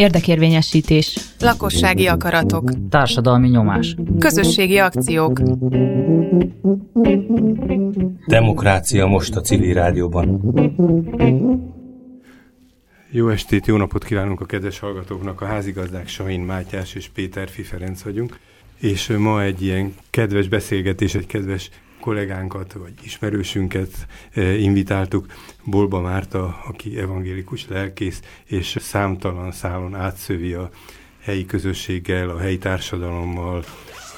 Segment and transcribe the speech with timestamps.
[0.00, 1.16] Érdekérvényesítés.
[1.40, 2.70] Lakossági akaratok.
[2.88, 3.96] Társadalmi nyomás.
[4.18, 5.40] Közösségi akciók.
[8.26, 10.54] Demokrácia most a civil rádióban.
[13.10, 15.40] Jó estét, jó napot kívánunk a kedves hallgatóknak.
[15.40, 18.38] A házigazdák Sahin Mátyás és Péter Fiferenc vagyunk.
[18.78, 21.70] És ma egy ilyen kedves beszélgetés, egy kedves
[22.00, 25.26] kollégánkat, vagy ismerősünket eh, invitáltuk,
[25.64, 30.70] Bolba Márta, aki evangélikus lelkész, és számtalan szálon átszövi a
[31.20, 33.64] helyi közösséggel, a helyi társadalommal,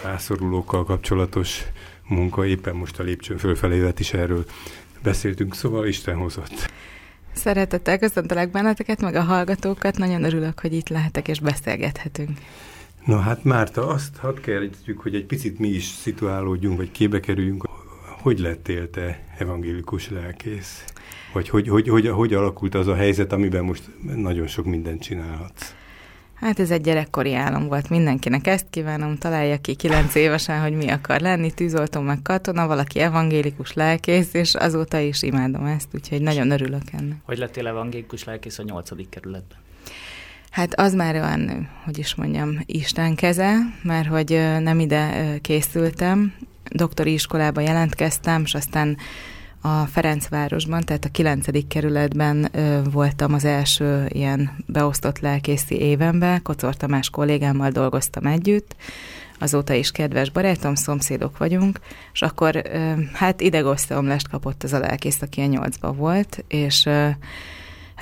[0.03, 1.63] rászorulókkal kapcsolatos
[2.09, 2.47] munka.
[2.47, 4.45] Éppen most a lépcsőn fölfelé is erről
[5.03, 6.71] beszéltünk, szóval Isten hozott.
[7.33, 9.97] Szeretettel köszöntelek benneteket, meg a hallgatókat.
[9.97, 12.39] Nagyon örülök, hogy itt lehetek és beszélgethetünk.
[13.05, 17.69] Na hát Márta, azt hadd kérdezzük, hogy egy picit mi is szituálódjunk, vagy képbe kerüljünk.
[18.21, 20.85] Hogy lettél te evangélikus lelkész?
[21.33, 23.83] Vagy hogy, hogy, hogy, hogy alakult az a helyzet, amiben most
[24.15, 25.75] nagyon sok mindent csinálhatsz?
[26.35, 28.47] Hát ez egy gyerekkori álom volt mindenkinek.
[28.47, 33.73] Ezt kívánom, találja ki kilenc évesen, hogy mi akar lenni, tűzoltó meg katona, valaki evangélikus
[33.73, 37.17] lelkész, és azóta is imádom ezt, úgyhogy nagyon örülök ennek.
[37.25, 39.59] Hogy lettél evangélikus lelkész a nyolcadik kerületben?
[40.53, 46.35] Hát az már olyan, hogy is mondjam, Isten keze, mert hogy nem ide készültem,
[46.71, 48.97] doktori iskolába jelentkeztem, és aztán
[49.61, 51.69] a Ferencvárosban, tehát a 9.
[51.69, 52.51] kerületben
[52.91, 58.77] voltam az első ilyen beosztott lelkészi évemben, Kocor Tamás kollégámmal dolgoztam együtt,
[59.39, 61.81] azóta is kedves barátom, szomszédok vagyunk,
[62.13, 66.89] és akkor ö, hát idegoszteomlást kapott az a lelkész, aki a nyolcba volt, és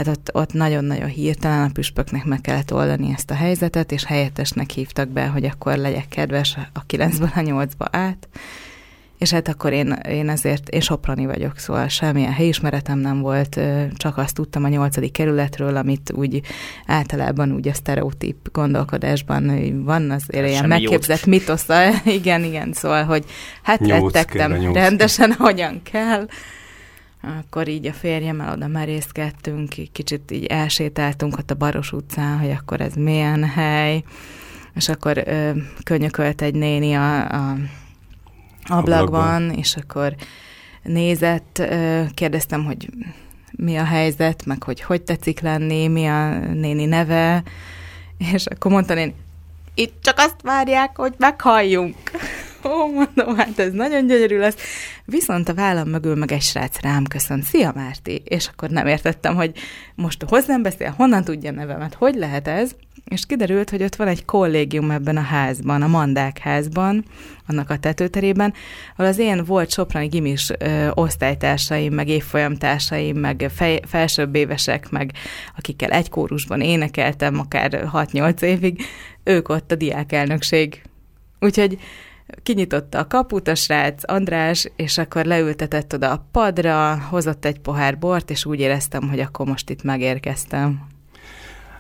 [0.07, 4.71] hát ott, ott nagyon-nagyon hirtelen a püspöknek meg kellett oldani ezt a helyzetet, és helyettesnek
[4.71, 8.29] hívtak be, hogy akkor legyek kedves a 9-ből a 8-ba át,
[9.19, 13.61] és hát akkor én, én ezért, én soprani vagyok, szóval semmilyen helyismeretem nem volt,
[13.97, 16.41] csak azt tudtam a nyolcadik kerületről, amit úgy
[16.87, 19.53] általában úgy a sztereotíp gondolkodásban
[19.85, 23.25] van, az ilyen megképzett mitosza, igen, igen, szóval, hogy
[23.63, 26.27] hát rettegtem rendesen, hogyan kell,
[27.23, 32.81] akkor így a férjemmel oda merészkedtünk, kicsit így elsétáltunk ott a Baros utcán, hogy akkor
[32.81, 34.03] ez milyen hely,
[34.75, 35.51] és akkor ö,
[35.85, 37.57] könyökölt egy néni a, a
[38.65, 40.15] ablakban, ablakban, és akkor
[40.83, 41.63] nézett,
[42.15, 42.91] kérdeztem, hogy
[43.51, 47.43] mi a helyzet, meg hogy hogy tetszik lenni, mi a néni neve,
[48.33, 49.15] és akkor mondta én,
[49.75, 51.97] itt csak azt várják, hogy meghalljunk.
[52.65, 54.57] Ó, mondom, hát ez nagyon gyönyörű lesz.
[55.05, 57.45] Viszont a vállam mögül meg egy srác rám köszönt.
[57.45, 58.23] Szia, Márti!
[58.25, 59.53] És akkor nem értettem, hogy
[59.95, 62.71] most hozzám beszél, honnan tudja nevemet, hogy lehet ez?
[63.05, 67.05] És kiderült, hogy ott van egy kollégium ebben a házban, a Mandák házban,
[67.47, 68.55] annak a tetőterében,
[68.97, 75.13] ahol az én volt soprani gimis ö, osztálytársaim, meg évfolyamtársaim, meg fej, felsőbb évesek, meg
[75.57, 78.83] akikkel egy kórusban énekeltem akár 6-8 évig,
[79.25, 80.83] ők ott a diákelnökség.
[81.41, 81.79] Úgyhogy
[82.43, 87.99] kinyitotta a kaput a srác, András, és akkor leültetett oda a padra, hozott egy pohár
[87.99, 90.87] bort, és úgy éreztem, hogy akkor most itt megérkeztem.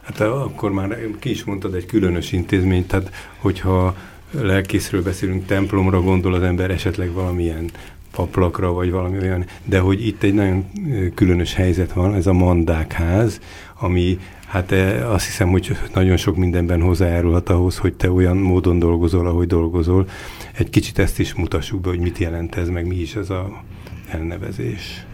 [0.02, 3.96] Hát akkor már ki is mondtad egy különös intézmény, tehát hogyha
[4.30, 7.70] lelkészről beszélünk, templomra gondol az ember esetleg valamilyen
[8.10, 10.70] paplakra, vagy valami olyan, de hogy itt egy nagyon
[11.14, 13.40] különös helyzet van, ez a mandákház,
[13.80, 14.18] ami
[14.50, 14.72] hát
[15.02, 20.08] azt hiszem, hogy nagyon sok mindenben hozzájárulhat ahhoz, hogy te olyan módon dolgozol, ahogy dolgozol.
[20.52, 23.62] Egy kicsit ezt is mutassuk be, hogy mit jelent ez, meg mi is ez a
[24.08, 25.04] elnevezés.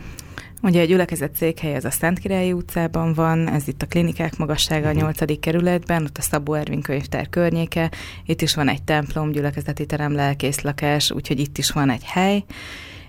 [0.62, 4.92] Ugye a gyülekezet székhely az a Szentkirályi utcában van, ez itt a klinikák magassága a
[4.92, 5.20] 8.
[5.20, 5.32] Mhm.
[5.40, 7.90] kerületben, ott a Szabó Ervin könyvtár környéke,
[8.26, 12.44] itt is van egy templom, gyülekezeti terem, lelkész lakás, úgyhogy itt is van egy hely,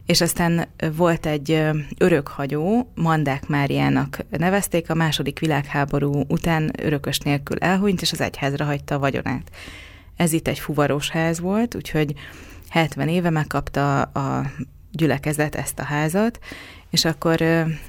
[0.07, 1.61] és aztán volt egy
[1.97, 8.95] örökhagyó, Mandák Máriának nevezték, a második világháború után örökös nélkül elhunyt, és az egyházra hagyta
[8.95, 9.51] a vagyonát.
[10.15, 12.13] Ez itt egy fuvaros ház volt, úgyhogy
[12.69, 14.51] 70 éve megkapta a
[14.91, 16.39] gyülekezet ezt a házat,
[16.89, 17.39] és akkor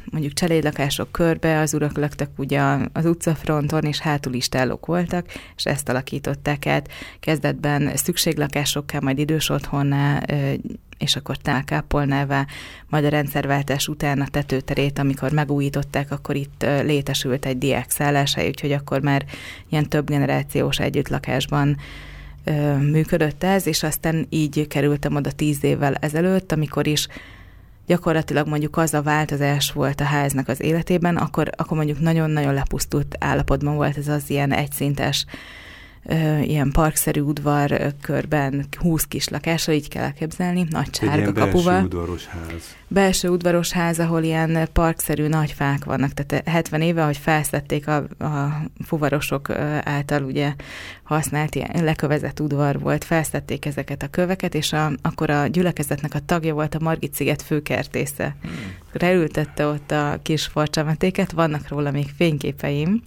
[0.05, 2.61] mondjuk cselédlakások körbe az urak laktak ugye
[2.93, 5.27] az utcafronton, és hátul is tálok voltak,
[5.57, 6.89] és ezt alakították át.
[7.21, 10.23] Kezdetben szükséglakásokká, majd idős otthonná,
[10.99, 12.47] és akkor tálkápolnává,
[12.89, 19.01] majd a rendszerváltás után a tetőterét, amikor megújították, akkor itt létesült egy diákszálláshely, úgyhogy akkor
[19.01, 19.25] már
[19.69, 21.77] ilyen több generációs együttlakásban
[22.81, 27.09] működött ez, és aztán így kerültem oda tíz évvel ezelőtt, amikor is
[27.87, 33.17] gyakorlatilag mondjuk az a változás volt a háznak az életében, akkor, akkor mondjuk nagyon-nagyon lepusztult
[33.19, 35.27] állapotban volt ez az ilyen egyszintes
[36.43, 41.85] ilyen parkszerű udvar körben 20 kis lakással, így kell elképzelni, nagy sárga kapuval.
[41.85, 42.77] udvaros ház.
[42.89, 47.97] Belső udvaros ház, ahol ilyen parkszerű nagy fák vannak, tehát 70 éve, hogy felszették a,
[48.19, 49.51] a fuvarosok
[49.83, 50.55] által ugye
[51.03, 56.21] használt ilyen lekövezett udvar volt, felszették ezeket a köveket, és a, akkor a gyülekezetnek a
[56.27, 58.37] tagja volt a Margit sziget főkertésze.
[58.43, 58.53] Hmm.
[58.93, 63.03] Reültette ott a kis farcsametéket, vannak róla még fényképeim,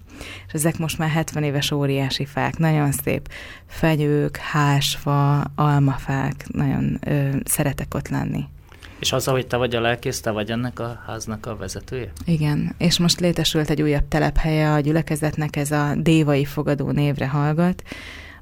[0.48, 3.30] és ezek most már 70 éves óriási fák, nagyon szép
[3.68, 8.46] fenyők, hásfa, almafák, nagyon ö, szeretek ott lenni.
[9.02, 12.12] És az, hogy te vagy a lelkész, te vagy ennek a háznak a vezetője?
[12.26, 17.84] Igen, és most létesült egy újabb telephelye a gyülekezetnek, ez a Dévai Fogadó névre hallgat.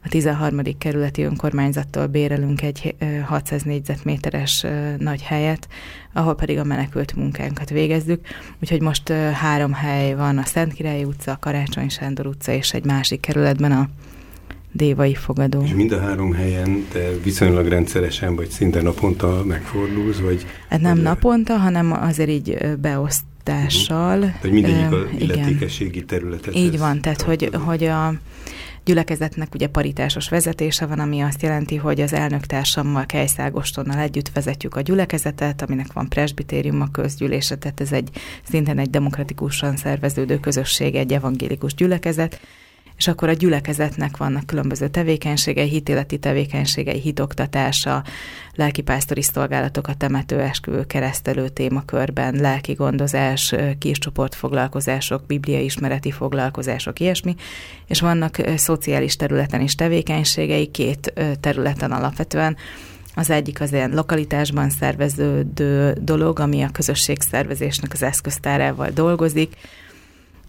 [0.03, 0.59] A 13.
[0.77, 2.95] kerületi önkormányzattól bérelünk egy
[3.25, 4.65] 600 négyzetméteres
[4.97, 5.67] nagy helyet,
[6.13, 8.27] ahol pedig a menekült munkánkat végezzük.
[8.61, 13.19] Úgyhogy most három hely van, a Szentkirályi utca, a Karácsony Sándor utca és egy másik
[13.19, 13.89] kerületben a
[14.71, 15.61] dévai fogadó.
[15.63, 20.45] És mind a három helyen te viszonylag rendszeresen, vagy szinte naponta megfordulsz, vagy...
[20.69, 24.17] Hát nem vagy naponta, hanem azért így beosztással.
[24.17, 24.41] Uh-huh.
[24.41, 26.55] Hogy mindegyik a illetékességi területet.
[26.55, 28.13] Így van, tehát hogy, hogy a
[28.83, 34.81] gyülekezetnek ugye paritásos vezetése van, ami azt jelenti, hogy az elnöktársammal, Kejszágostonnal együtt vezetjük a
[34.81, 38.09] gyülekezetet, aminek van presbitérium, a közgyűlése, tehát ez egy
[38.49, 42.39] szintén egy demokratikusan szerveződő közösség, egy evangélikus gyülekezet,
[42.99, 48.03] és akkor a gyülekezetnek vannak különböző tevékenységei, hitéleti tevékenységei, hitoktatása,
[48.55, 57.35] lelkipásztori szolgálatok a temetőesküvő keresztelő témakörben, lelki gondozás, kis csoportfoglalkozások, bibliai ismereti foglalkozások, ilyesmi,
[57.87, 62.57] és vannak szociális területen is tevékenységei, két területen alapvetően,
[63.15, 69.55] az egyik az ilyen lokalitásban szerveződő dolog, ami a közösségszervezésnek az eszköztárával dolgozik,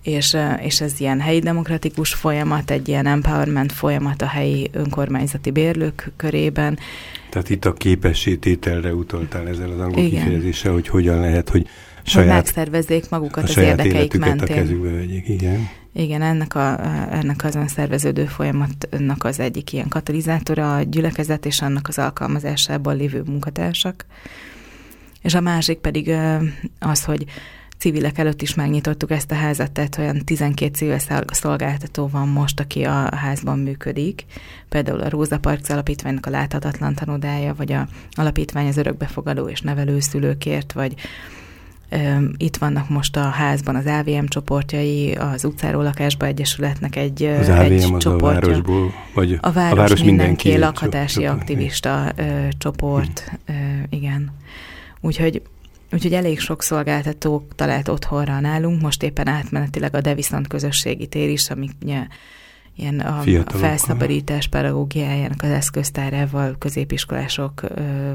[0.03, 6.13] és, és ez ilyen helyi demokratikus folyamat, egy ilyen empowerment folyamat a helyi önkormányzati bérlők
[6.17, 6.79] körében.
[7.31, 11.67] Tehát itt a képességtételre utaltál ezzel az angol kifejezéssel, hogy hogyan lehet, hogy
[12.03, 14.49] saját, hogy megszervezzék magukat az érdekeik mentén.
[14.49, 15.69] a kezükbe vegyék, igen.
[15.93, 16.81] Igen, ennek, a,
[17.13, 23.23] ennek az önszerveződő folyamatnak az egyik ilyen katalizátora a gyülekezet és annak az alkalmazásában lévő
[23.27, 24.07] munkatársak.
[25.23, 26.15] És a másik pedig
[26.79, 27.25] az, hogy
[27.81, 32.85] civilek előtt is megnyitottuk ezt a házat, tehát olyan 12 civil szolgáltató van most, aki
[32.85, 34.25] a házban működik.
[34.69, 40.73] Például a Róza Park Alapítványnak a láthatatlan tanodája, vagy a alapítvány az örökbefogadó és nevelőszülőkért,
[40.73, 40.95] vagy
[42.37, 47.61] itt vannak most a házban az AVM csoportjai, az utcáról lakásba egyesületnek egy, az AVM
[47.61, 48.17] egy az csoportja.
[48.17, 51.41] a városból, vagy a város, a város mindenki, mindenki lakhatási csoport.
[51.41, 53.53] aktivista ö, csoport, ö,
[53.89, 54.33] igen.
[55.01, 55.43] Úgyhogy
[55.93, 61.51] Úgyhogy elég sok szolgáltató talált otthonra nálunk, most éppen átmenetileg a Deviszont közösségi tér is,
[61.51, 61.69] ami
[62.77, 68.13] ilyen a, a felszabadítás pedagógiájának az eszköztárával középiskolások ö,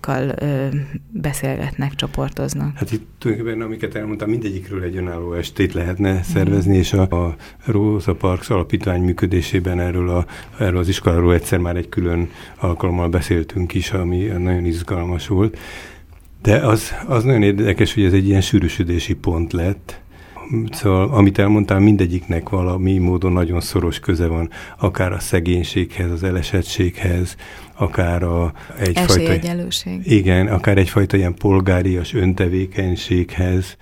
[0.00, 0.66] kal ö,
[1.12, 2.76] beszélgetnek, csoportoznak.
[2.76, 6.78] Hát itt tulajdonképpen, amiket elmondtam, mindegyikről egy önálló estét lehetne szervezni, mm.
[6.78, 10.26] és a, a Rosa Parks alapítvány működésében erről, a,
[10.58, 15.58] erről az iskoláról egyszer már egy külön alkalommal beszéltünk is, ami nagyon izgalmas volt.
[16.42, 20.00] De az, az nagyon érdekes, hogy ez egy ilyen sűrűsödési pont lett.
[20.70, 27.36] Szóval, amit elmondtál, mindegyiknek valami módon nagyon szoros köze van, akár a szegénységhez, az elesettséghez,
[27.74, 29.12] akár a egyfajta...
[29.12, 30.00] Esélyegyelőség.
[30.04, 33.76] Igen, akár egyfajta ilyen polgárias öntevékenységhez,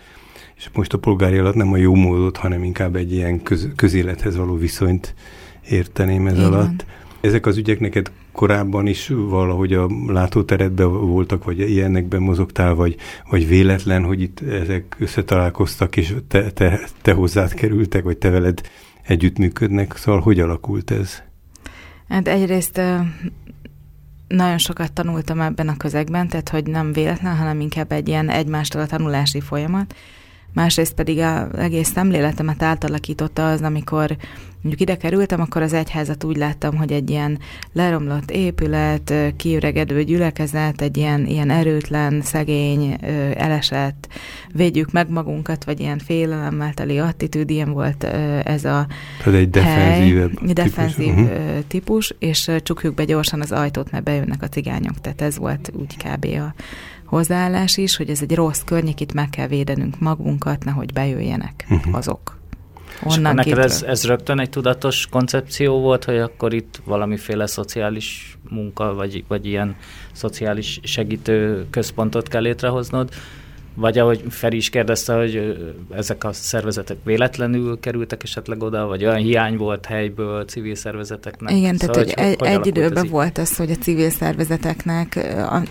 [0.56, 4.36] és most a polgári alatt nem a jó módot, hanem inkább egy ilyen köz, közélethez
[4.36, 5.14] való viszonyt
[5.68, 6.52] érteném ez Igen.
[6.52, 6.86] alatt.
[7.20, 12.96] Ezek az ügyek neked korábban is valahogy a látóteredben voltak, vagy ilyenekben mozogtál, vagy,
[13.30, 18.60] vagy véletlen, hogy itt ezek összetalálkoztak, és te, te, te hozzád kerültek, vagy te veled
[19.02, 21.22] együttműködnek, szóval hogy alakult ez?
[22.08, 22.80] Hát egyrészt
[24.28, 28.80] nagyon sokat tanultam ebben a közegben, tehát hogy nem véletlen, hanem inkább egy ilyen egymástól
[28.80, 29.94] a tanulási folyamat.
[30.52, 34.16] Másrészt pedig az egész szemléletemet átalakította az, amikor
[34.62, 37.38] mondjuk ide kerültem, akkor az egyházat úgy láttam, hogy egy ilyen
[37.72, 42.98] leromlott épület, kiüregedő gyülekezet, egy ilyen, ilyen erőtlen, szegény,
[43.36, 44.08] elesett,
[44.52, 48.04] védjük meg magunkat, vagy ilyen félelemmel teli attitűd, ilyen volt
[48.44, 48.86] ez a
[49.18, 50.52] Tehát egy defenzív típus.
[50.52, 51.30] defenzív uh-huh.
[51.66, 55.00] típus, és csukjuk be gyorsan az ajtót, mert bejönnek a cigányok.
[55.00, 56.24] Tehát ez volt úgy kb.
[56.24, 56.54] a
[57.04, 61.96] hozzáállás is, hogy ez egy rossz környék, itt meg kell védenünk magunkat, nehogy bejöjjenek uh-huh.
[61.96, 62.36] azok.
[63.02, 68.94] Onnan neked ez, ez rögtön egy tudatos koncepció volt, hogy akkor itt valamiféle szociális munka,
[68.94, 69.76] vagy, vagy ilyen
[70.12, 73.10] szociális segítő központot kell létrehoznod,
[73.74, 75.56] vagy ahogy Feri is kérdezte, hogy
[75.90, 81.54] ezek a szervezetek véletlenül kerültek esetleg oda, vagy olyan hiány volt helyből civil szervezeteknek?
[81.54, 85.08] Igen, szóval, tehát hogy, hogy, egy, egy időben ez volt az, hogy a civil szervezeteknek,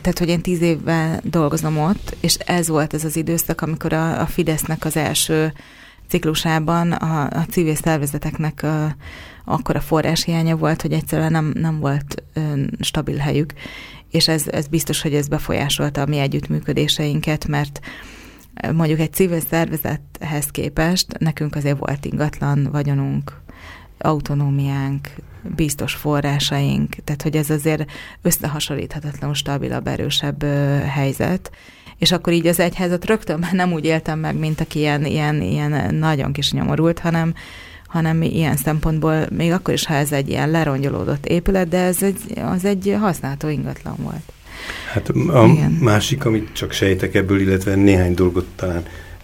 [0.02, 4.22] tehát hogy én tíz évvel dolgozom ott, és ez volt ez az időszak, amikor a,
[4.22, 5.54] a Fidesznek az első
[6.08, 8.96] ciklusában a, a civil szervezeteknek a,
[9.46, 12.24] akkor a forráshiánya volt, hogy egyszerűen nem, nem volt
[12.80, 13.54] stabil helyük,
[14.12, 17.80] és ez, ez biztos, hogy ez befolyásolta a mi együttműködéseinket, mert
[18.74, 23.42] mondjuk egy civil szervezethez képest nekünk azért volt ingatlan vagyonunk,
[23.98, 25.10] autonómiánk,
[25.56, 30.44] biztos forrásaink, tehát hogy ez azért összehasonlíthatatlanul stabilabb, erősebb
[30.84, 31.52] helyzet,
[31.98, 35.96] és akkor így az egyházat rögtön nem úgy éltem meg, mint aki ilyen, ilyen, ilyen
[35.96, 37.34] nagyon kis nyomorult, hanem,
[37.88, 42.18] hanem ilyen szempontból, még akkor is, ha ez egy ilyen lerongyolódott épület, de ez egy,
[42.44, 44.32] az egy használható ingatlan volt.
[44.94, 45.72] Hát a Igen.
[45.72, 48.84] másik, amit csak sejtek ebből, illetve néhány dolgot talán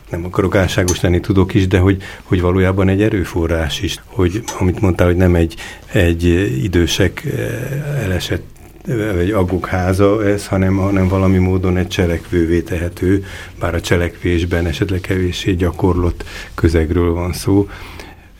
[0.09, 4.81] nem akarok álságos lenni, tudok is, de hogy, hogy valójában egy erőforrás is, hogy amit
[4.81, 5.55] mondtál, hogy nem egy,
[5.91, 6.23] egy
[6.63, 8.52] idősek eh, elesett
[8.85, 13.23] vagy agok háza ez, hanem, hanem valami módon egy cselekvővé tehető,
[13.59, 16.23] bár a cselekvésben esetleg kevéssé gyakorlott
[16.53, 17.67] közegről van szó.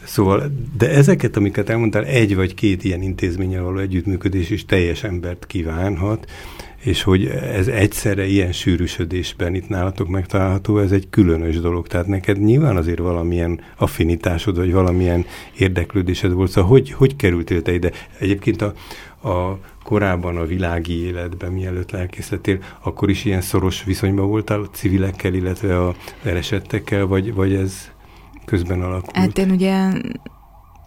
[0.03, 5.45] Szóval, de ezeket, amiket elmondtál, egy vagy két ilyen intézménnyel való együttműködés is teljes embert
[5.45, 6.27] kívánhat,
[6.83, 11.87] és hogy ez egyszerre ilyen sűrűsödésben itt nálatok megtalálható, ez egy különös dolog.
[11.87, 15.25] Tehát neked nyilván azért valamilyen affinitásod, vagy valamilyen
[15.57, 16.51] érdeklődésed volt.
[16.51, 17.91] Szóval hogy, hogy kerültél te ide?
[18.19, 18.73] Egyébként a,
[19.23, 25.33] a korábban a világi életben, mielőtt lelkészletél, akkor is ilyen szoros viszonyban voltál a civilekkel,
[25.33, 27.91] illetve a elesettekkel, vagy, vagy ez
[28.45, 29.15] közben alakult?
[29.15, 29.91] Hát én ugye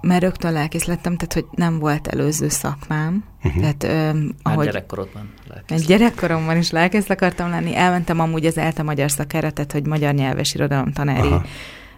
[0.07, 3.25] mert rögtön lelkész lettem, tehát hogy nem volt előző szakmám.
[3.45, 3.61] Uh-huh.
[3.61, 5.87] Tehát, ö, ahogy, gyerekkorodban lelkész.
[5.87, 7.77] Gyerekkoromban is lelkész akartam lenni.
[7.77, 11.45] Elmentem amúgy az ELTE magyar szakára, tehát hogy magyar nyelves irodalom tanári Aha.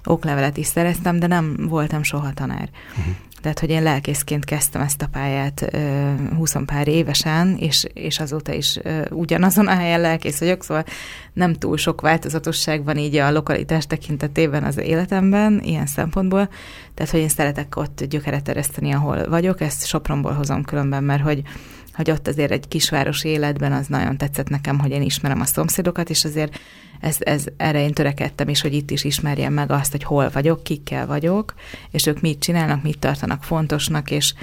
[0.05, 2.69] oklevelet is szereztem, de nem voltam soha tanár.
[2.99, 3.15] Uh-huh.
[3.41, 8.53] Tehát, hogy én lelkészként kezdtem ezt a pályát uh, 20 pár évesen, és, és azóta
[8.53, 10.85] is uh, ugyanazon a helyen lelkész vagyok, szóval
[11.33, 16.49] nem túl sok változatosság van így a lokalitás tekintetében az életemben, ilyen szempontból.
[16.95, 21.43] Tehát, hogy én szeretek ott gyökeret ereszteni, ahol vagyok, ezt Sopronból hozom különben, mert hogy
[21.99, 26.11] hogy ott azért egy kisvárosi életben az nagyon tetszett nekem, hogy én ismerem a szomszédokat,
[26.11, 26.59] és azért
[27.01, 30.63] ez, ez, erre én törekedtem is, hogy itt is ismerjem meg azt, hogy hol vagyok,
[30.63, 31.55] kikkel vagyok,
[31.91, 34.35] és ők mit csinálnak, mit tartanak fontosnak, és,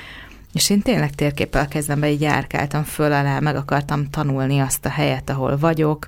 [0.53, 4.89] és én tényleg térképpel kezdem be, így járkáltam föl alá, meg akartam tanulni azt a
[4.89, 6.07] helyet, ahol vagyok,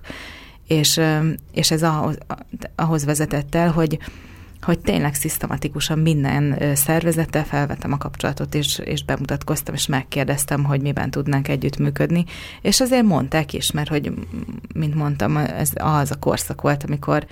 [0.68, 1.02] és,
[1.52, 2.18] és ez ahhoz,
[2.76, 4.00] ahhoz vezetett el, hogy,
[4.68, 11.12] hogy tényleg szisztematikusan minden szervezettel felvettem a kapcsolatot, és, és bemutatkoztam, és megkérdeztem, hogy miben
[11.12, 12.26] tudnánk együttműködni.
[12.62, 14.12] És azért mondták is, mert hogy,
[14.74, 17.26] mint mondtam, ez az a korszak volt, amikor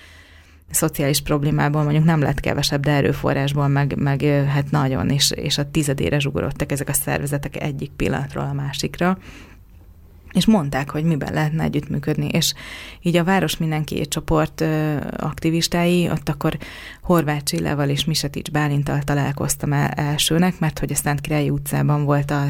[0.72, 5.72] szociális problémából mondjuk nem lett kevesebb, de erőforrásból meg, meg hát nagyon, és, és a
[5.72, 9.18] tizedére zsugorodtak ezek a szervezetek egyik pillanatról a másikra
[10.36, 12.54] és mondták, hogy miben lehetne együttműködni, és
[13.02, 14.64] így a Város Mindenki csoport
[15.18, 16.58] aktivistái, ott akkor
[17.02, 22.32] Horváth Csillával és Misetics Bálintal találkoztam el elsőnek, mert hogy a Szent Királyi utcában volt
[22.32, 22.44] a,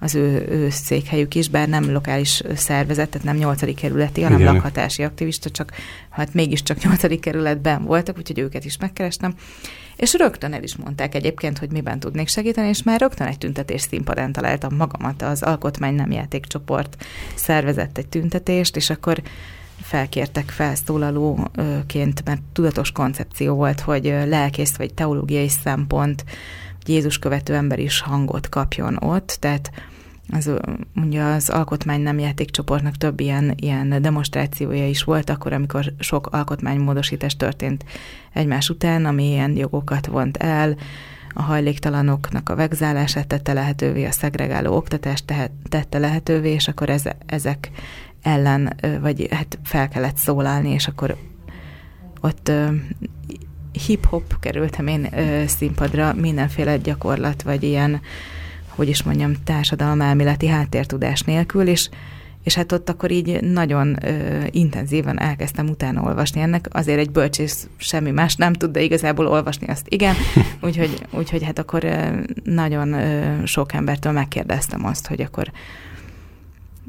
[0.00, 4.52] az ő, ő székhelyük is, bár nem lokális szervezet, tehát nem nyolcadik kerületi, hanem Igen.
[4.52, 5.72] lakhatási aktivista, csak
[6.10, 9.34] hát mégiscsak nyolcadik kerületben voltak, úgyhogy őket is megkerestem.
[9.98, 13.80] És rögtön el is mondták egyébként, hogy miben tudnék segíteni, és már rögtön egy tüntetés
[13.80, 15.22] színpadán találtam magamat.
[15.22, 19.22] Az Alkotmány Nem Játékcsoport szervezett egy tüntetést, és akkor
[19.82, 26.24] felkértek felszólalóként, mert tudatos koncepció volt, hogy lelkész vagy teológiai szempont,
[26.86, 29.70] Jézus követő ember is hangot kapjon ott, tehát
[30.30, 30.50] az,
[30.94, 37.36] ugye az alkotmány nem játékcsoportnak több ilyen, ilyen demonstrációja is volt, akkor, amikor sok alkotmánymódosítás
[37.36, 37.84] történt
[38.32, 40.76] egymás után, ami ilyen jogokat vont el,
[41.34, 47.02] a hajléktalanoknak a vegzálását tette lehetővé, a szegregáló oktatást tehet, tette lehetővé, és akkor ez,
[47.26, 47.70] ezek
[48.22, 51.16] ellen, vagy hát fel kellett szólalni, és akkor
[52.20, 52.52] ott
[53.86, 55.08] hip-hop kerültem én
[55.46, 58.00] színpadra, mindenféle gyakorlat, vagy ilyen
[58.78, 61.88] hogy is mondjam, társadalmelméleti háttértudás nélkül, és,
[62.44, 66.68] és hát ott akkor így nagyon ö, intenzíven elkezdtem utána olvasni ennek.
[66.72, 70.14] Azért egy bölcsész semmi más nem tud, de igazából olvasni azt igen.
[70.66, 75.50] Úgyhogy, úgyhogy hát akkor ö, nagyon ö, sok embertől megkérdeztem azt, hogy akkor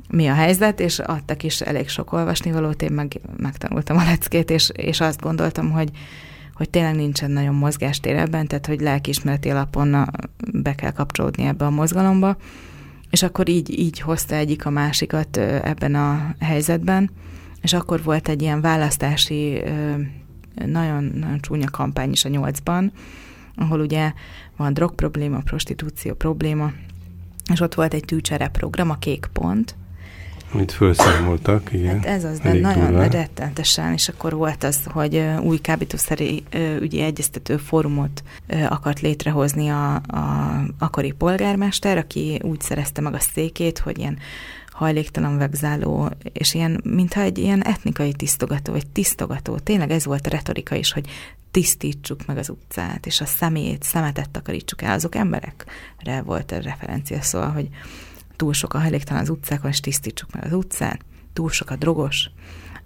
[0.09, 4.69] mi a helyzet, és adtak is elég sok olvasnivalót, én meg megtanultam a leckét, és,
[4.73, 5.89] és azt gondoltam, hogy
[6.59, 10.09] hogy tényleg nincsen nagyon mozgástér ebben, tehát hogy lelkiismereti alapon
[10.53, 12.37] be kell kapcsolódni ebbe a mozgalomba,
[13.09, 17.09] és akkor így, így hozta egyik a másikat ebben a helyzetben,
[17.61, 19.61] és akkor volt egy ilyen választási
[20.65, 22.91] nagyon, nagyon csúnya kampány is a nyolcban,
[23.55, 24.13] ahol ugye
[24.57, 26.71] van drog probléma, prostitúció probléma,
[27.51, 29.75] és ott volt egy tűcsere program, a Kék Pont,
[30.51, 31.95] amit felszámoltak, igen.
[31.95, 33.09] Hát ez az, de nagyon durván.
[33.09, 36.43] rettentesen, és akkor volt az, hogy új kábítószeri
[36.79, 38.23] ügyi egyeztető fórumot
[38.69, 44.17] akart létrehozni a, a akkori polgármester, aki úgy szerezte meg a székét, hogy ilyen
[44.67, 49.57] hajléktalan vegzáló, és ilyen, mintha egy ilyen etnikai tisztogató, vagy tisztogató.
[49.57, 51.07] Tényleg ez volt a retorika is, hogy
[51.51, 54.93] tisztítsuk meg az utcát, és a szemét, szemetet takarítsuk el.
[54.93, 57.69] Azok emberekre volt a referencia, szóval, hogy
[58.39, 60.99] túl sok a hajléktalan az utcákon, és tisztítsuk meg az utcát,
[61.33, 62.29] túl sok a drogos,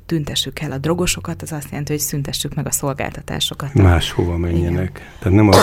[0.05, 3.73] tüntessük el a drogosokat, az azt jelenti, hogy szüntessük meg a szolgáltatásokat.
[3.73, 4.89] Máshova menjenek.
[4.89, 5.07] Igen.
[5.19, 5.55] Tehát nem a,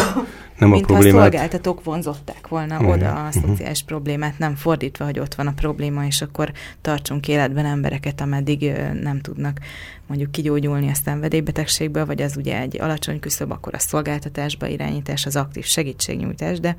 [0.58, 1.18] nem Mint a problémát...
[1.18, 2.90] a szolgáltatók vonzották volna Igen.
[2.90, 3.30] oda a mhm.
[3.30, 3.88] szociális uh-huh.
[3.88, 9.20] problémát, nem fordítva, hogy ott van a probléma, és akkor tartsunk életben embereket, ameddig nem
[9.20, 9.58] tudnak
[10.06, 15.36] mondjuk kigyógyulni a szenvedélybetegségből, vagy az ugye egy alacsony küszöb, akkor a szolgáltatásba irányítás, az
[15.36, 16.76] aktív segítségnyújtás, de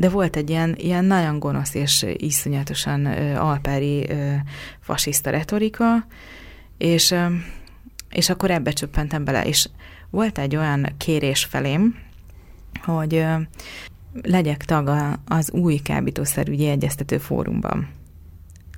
[0.00, 4.34] de volt egy ilyen, ilyen nagyon gonosz és iszonyatosan ö,
[4.80, 6.06] fasiszta retorika,
[6.78, 7.14] és,
[8.10, 9.68] és akkor ebbe csöppentem bele, és
[10.10, 11.94] volt egy olyan kérés felém,
[12.84, 13.24] hogy
[14.22, 17.88] legyek tag az új kábítószerügyi egyeztető fórumban.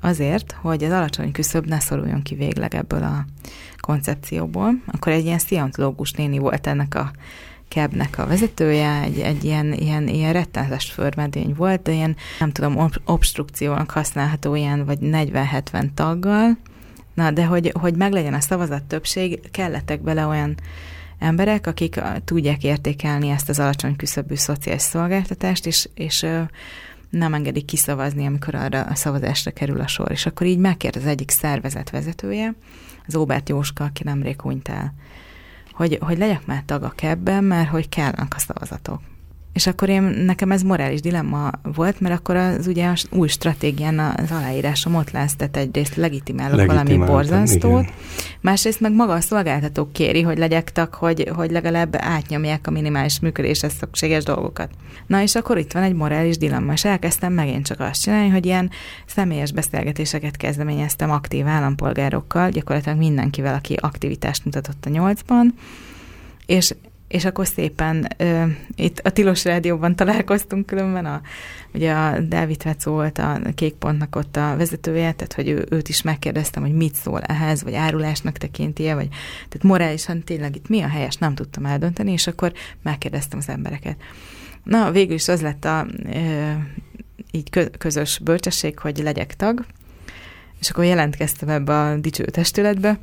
[0.00, 3.24] Azért, hogy az alacsony küszöb ne szoruljon ki végleg ebből a
[3.80, 4.70] koncepcióból.
[4.86, 7.10] Akkor egy ilyen sziantológus néni volt ennek a
[7.72, 12.76] kebnek a vezetője, egy, egy ilyen, ilyen, ilyen rettenetes förmedény volt, de ilyen, nem tudom,
[12.76, 16.58] ob- obstrukciónak használható ilyen, vagy 40-70 taggal,
[17.14, 20.54] na, de hogy, hogy meglegyen a szavazat többség, kellettek bele olyan
[21.18, 26.26] emberek, akik tudják értékelni ezt az alacsony küszöbű szociális szolgáltatást, és, és
[27.10, 30.10] nem engedik kiszavazni, amikor arra a szavazásra kerül a sor.
[30.10, 32.54] És akkor így megkérdez az egyik szervezet vezetője,
[33.06, 34.94] az Óbert Jóska, aki nemrég hunyt el
[35.74, 39.00] hogy, hogy legyek már tag a kebben, mert hogy kellnek a szavazatok.
[39.52, 43.98] És akkor én, nekem ez morális dilemma volt, mert akkor az ugye az új stratégián
[43.98, 47.94] az aláírásom ott lesz, tehát egyrészt legitimálok valami borzasztót, igen.
[48.40, 53.20] másrészt meg maga a szolgáltató kéri, hogy legyek tag, hogy, hogy legalább átnyomják a minimális
[53.20, 54.70] működéshez szükséges dolgokat.
[55.06, 58.46] Na és akkor itt van egy morális dilemma, és elkezdtem megint csak azt csinálni, hogy
[58.46, 58.70] ilyen
[59.06, 65.54] személyes beszélgetéseket kezdeményeztem aktív állampolgárokkal, gyakorlatilag mindenkivel, aki aktivitást mutatott a nyolcban,
[66.46, 66.74] és
[67.12, 68.44] és akkor szépen ö,
[68.74, 71.20] itt a Tilos Rádióban találkoztunk különben, a,
[71.74, 76.02] ugye a Dávid Vecó volt a Kékpontnak ott a vezetője, tehát hogy ő, őt is
[76.02, 80.88] megkérdeztem, hogy mit szól ehhez, vagy árulásnak tekinti vagy tehát morálisan tényleg itt mi a
[80.88, 83.96] helyes, nem tudtam eldönteni, és akkor megkérdeztem az embereket.
[84.62, 86.52] Na, végül is az lett a ö,
[87.30, 89.64] így közös bölcsesség, hogy legyek tag,
[90.60, 92.98] és akkor jelentkeztem ebbe a dicső testületbe,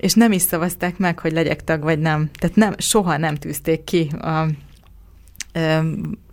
[0.00, 2.30] és nem is szavazták meg, hogy legyek tag, vagy nem.
[2.38, 4.46] Tehát nem, soha nem tűzték ki a
[5.52, 5.80] ö,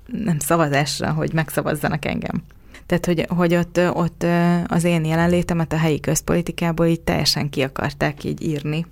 [0.06, 2.44] nem szavazásra, hogy megszavazzanak engem.
[2.86, 4.26] Tehát, hogy, hogy ott, ott
[4.68, 8.86] az én jelenlétemet a helyi közpolitikából így teljesen ki akarták így írni,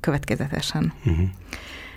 [0.00, 0.92] következetesen.
[1.04, 1.28] Uh-huh.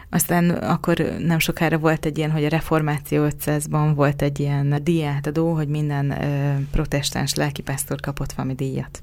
[0.10, 5.54] Aztán akkor nem sokára volt egy ilyen, hogy a Reformáció 500-ban volt egy ilyen díjátadó,
[5.54, 9.00] hogy minden ö, protestáns lelkipásztor kapott valami díjat.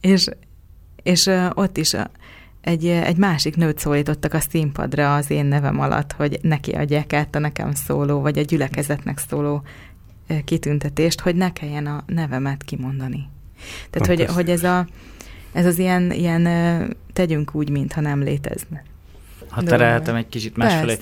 [0.00, 0.28] És
[1.02, 1.94] és ott is
[2.60, 7.34] egy, egy másik nőt szólítottak a színpadra az én nevem alatt, hogy neki adják át
[7.34, 9.62] a nekem szóló, vagy a gyülekezetnek szóló
[10.44, 13.28] kitüntetést, hogy ne kelljen a nevemet kimondani.
[13.90, 14.86] Tehát, hogy, hogy ez, a,
[15.52, 16.48] ez az ilyen, ilyen
[17.12, 18.82] tegyünk úgy, mintha nem létezne.
[19.48, 20.96] Ha terelhetem egy kicsit másfelé.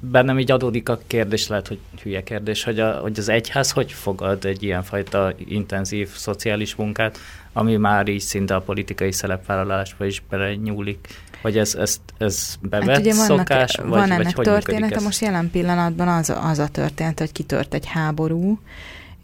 [0.00, 3.92] Bennem így adódik a kérdés, lehet, hogy hülye kérdés, hogy, a, hogy az egyház hogy
[3.92, 7.18] fogad egy ilyenfajta intenzív szociális munkát,
[7.56, 11.08] ami már így szinte a politikai szerepvállalásba is belenyúlik.
[11.42, 13.76] Vagy ez, ez, ez bevett hát ugye vannak, szokás?
[13.76, 17.74] Vagy, van ennek vagy hogy története, most jelen pillanatban az, az a történet, hogy kitört
[17.74, 18.58] egy háború,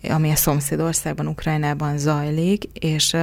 [0.09, 3.17] ami a szomszédországban, Ukrajnában zajlik, és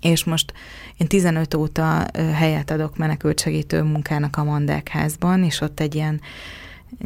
[0.00, 0.52] és most
[0.96, 6.20] én 15 óta helyet adok menekültsegítő munkának a Mandákházban, és ott egy ilyen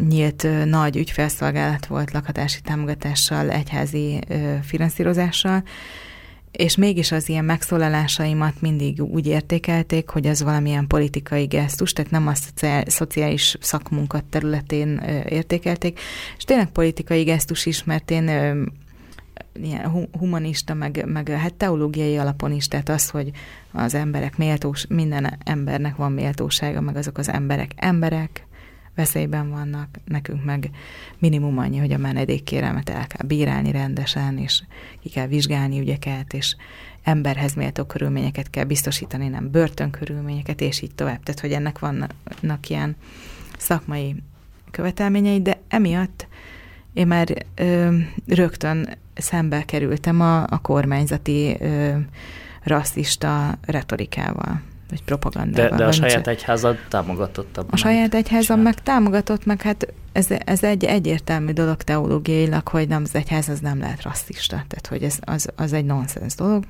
[0.08, 4.20] nyílt nagy ügyfelszolgálat volt lakhatási támogatással, egyházi
[4.62, 5.62] finanszírozással,
[6.56, 12.26] és mégis az ilyen megszólalásaimat mindig úgy értékelték, hogy ez valamilyen politikai gesztus, tehát nem
[12.26, 12.32] a
[12.86, 16.00] szociális szakmunkat területén értékelték,
[16.36, 18.28] és tényleg politikai gesztus is, mert én
[19.62, 23.30] ilyen humanista, meg, meg hát teológiai alapon is, tehát az, hogy
[23.72, 28.45] az emberek méltós, minden embernek van méltósága, meg azok az emberek emberek,
[28.96, 30.70] veszélyben vannak, nekünk meg
[31.18, 34.62] minimum annyi, hogy a menedékkérelmet el kell bírálni rendesen, és
[35.00, 36.56] ki kell vizsgálni ügyeket, és
[37.02, 41.22] emberhez méltó körülményeket kell biztosítani, nem börtönkörülményeket, és így tovább.
[41.22, 42.96] Tehát, hogy ennek vannak ilyen
[43.58, 44.16] szakmai
[44.70, 46.26] követelményei, de emiatt
[46.92, 51.96] én már ö, rögtön szembe kerültem a, a kormányzati ö,
[52.62, 55.68] rasszista retorikával vagy propagandával.
[55.68, 60.62] De, de a saját egyházad támogatott A saját egyházam meg támogatott, meg hát ez, ez
[60.62, 65.18] egy egyértelmű dolog teológiailag, hogy nem, az egyház az nem lehet rasszista, tehát hogy ez
[65.20, 66.64] az, az egy nonsens dolog.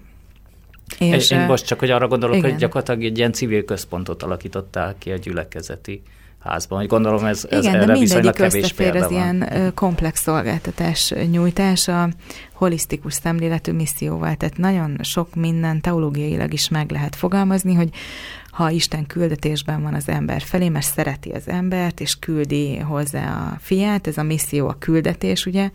[0.99, 2.51] És, én most csak, hogy arra gondolok, igen.
[2.51, 6.03] hogy gyakorlatilag egy ilyen civil központot alakítottál ki a gyülekezeti
[6.41, 6.79] házban.
[6.79, 9.13] Hogy gondolom ez, ez Igen, de mindegyik összefér az van.
[9.13, 12.09] ilyen komplex szolgáltatás nyújtása,
[12.53, 17.89] holisztikus szemléletű misszióval, tehát nagyon sok minden teológiailag is meg lehet fogalmazni, hogy
[18.51, 23.57] ha Isten küldetésben van az ember felé, mert szereti az embert, és küldi hozzá a
[23.61, 25.71] fiát, ez a misszió a küldetés, ugye,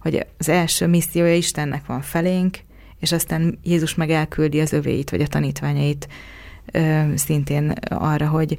[0.00, 2.58] hogy az első missziója Istennek van felénk,
[3.00, 6.08] és aztán Jézus meg elküldi az övéit, vagy a tanítványait
[7.14, 8.58] szintén arra, hogy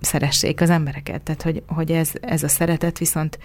[0.00, 1.22] szeressék az embereket.
[1.22, 3.38] Tehát, hogy, hogy ez, ez a szeretet viszont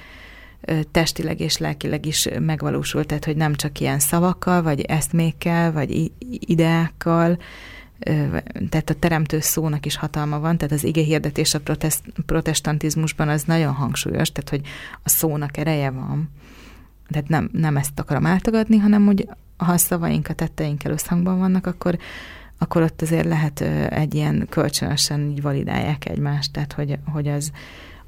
[0.92, 7.38] testileg és lelkileg is megvalósul, tehát, hogy nem csak ilyen szavakkal, vagy eszmékkel, vagy ideákkal,
[8.70, 13.44] tehát a teremtő szónak is hatalma van, tehát az ige hirdetés a protest, protestantizmusban az
[13.44, 14.62] nagyon hangsúlyos, tehát hogy
[15.04, 16.30] a szónak ereje van.
[17.10, 21.66] Tehát nem, nem ezt akarom áltagadni, hanem hogy ha a szavaink a tetteinkkel összhangban vannak,
[21.66, 21.98] akkor,
[22.63, 27.52] akkor ott azért lehet egy ilyen kölcsönösen így validálják egymást, tehát hogy, hogy az,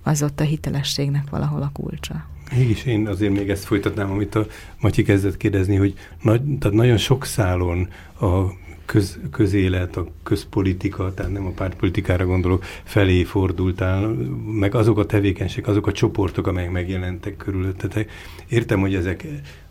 [0.04, 2.26] az ott a hitelességnek valahol a kulcsa.
[2.56, 4.46] Mégis én azért még ezt folytatnám, amit a
[4.80, 7.88] Matyi kezdett kérdezni, hogy nagy, tehát nagyon sok szálon
[8.20, 8.44] a
[8.86, 14.08] köz, közélet, a közpolitika, tehát nem a pártpolitikára gondolok, felé fordultál,
[14.52, 18.12] meg azok a tevékenységek, azok a csoportok, amelyek megjelentek körülöttetek.
[18.50, 19.26] Értem, hogy ezek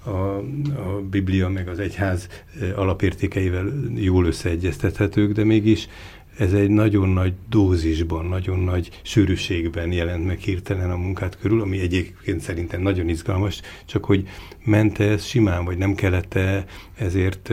[0.05, 2.29] a, a Biblia meg az egyház
[2.75, 5.89] alapértékeivel jól összeegyeztethetők, de mégis
[6.39, 11.81] ez egy nagyon nagy dózisban, nagyon nagy sűrűségben jelent meg hirtelen a munkát körül, ami
[11.81, 14.29] egyébként szerintem nagyon izgalmas, csak hogy
[14.65, 16.39] ment ez simán, vagy nem kellett
[16.95, 17.53] ezért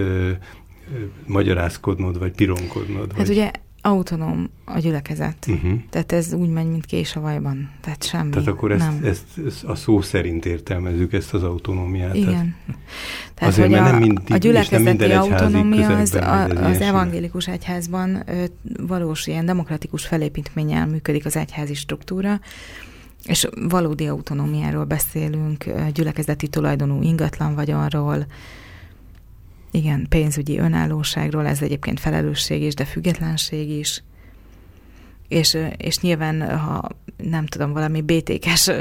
[1.26, 3.12] magyarázkodnod, vagy pironkodnod?
[3.12, 3.30] Hát vagy...
[3.30, 3.52] ugye
[3.82, 5.46] autonóm a gyülekezet.
[5.48, 5.72] Uh-huh.
[5.90, 7.70] Tehát ez úgy megy, mint kés a vajban.
[7.82, 8.30] Tehát semmi.
[8.30, 9.00] Tehát akkor ezt, nem.
[9.04, 12.16] Ezt, ezt a szó szerint értelmezzük, ezt az autonómiát.
[12.16, 12.56] Igen.
[13.34, 18.44] Tehát, azért, mert a, nem mindig, a gyülekezeti autonómia az, a, az evangélikus egyházban ö,
[18.88, 22.40] valós ilyen demokratikus felépítménnyel működik az egyházi struktúra,
[23.26, 28.26] és valódi autonómiáról beszélünk, gyülekezeti tulajdonú ingatlan vagyonról,
[29.72, 34.04] igen, pénzügyi önállóságról, ez egyébként felelősség is, de függetlenség is.
[35.28, 38.72] És, és nyilván, ha nem tudom, valami bétékes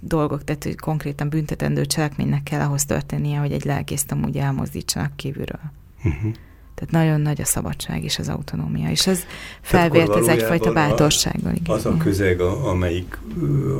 [0.00, 5.72] dolgok, tehát hogy konkrétan büntetendő cselekménynek kell ahhoz történnie, hogy egy lelkészt amúgy elmozdítsanak kívülről.
[6.04, 6.32] Uh-huh.
[6.78, 9.20] Tehát nagyon nagy a szabadság és az autonómia, és ez
[9.60, 11.52] felvért ez egyfajta bátorsággal.
[11.52, 11.76] Igen.
[11.76, 13.18] Az a közeg, a, amelyik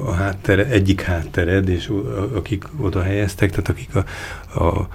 [0.06, 1.92] a háttere, egyik háttered, és
[2.34, 4.04] akik oda helyeztek, tehát akik a,
[4.60, 4.88] a,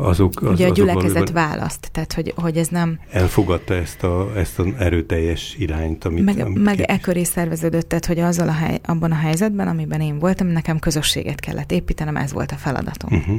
[0.00, 0.42] azok...
[0.42, 3.00] Az, Ugye a gyülekezet választ, tehát hogy, hogy ez nem...
[3.10, 6.24] Elfogadta ezt, a, ezt az erőteljes irányt, amit...
[6.24, 10.00] Meg, amit meg e köré szerveződött, tehát hogy azzal a hely, abban a helyzetben, amiben
[10.00, 13.18] én voltam, nekem közösséget kellett építenem, ez volt a feladatom.
[13.18, 13.38] Uh-huh.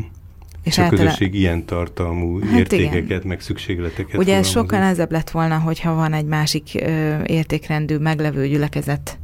[0.64, 1.06] És a általán...
[1.06, 3.22] közösség ilyen tartalmú hát értékeket, igen.
[3.26, 8.48] meg szükségleteket Ugye ez sokkal nehezebb lett volna, hogyha van egy másik ö, értékrendű, meglevő
[8.48, 9.18] gyülekezet,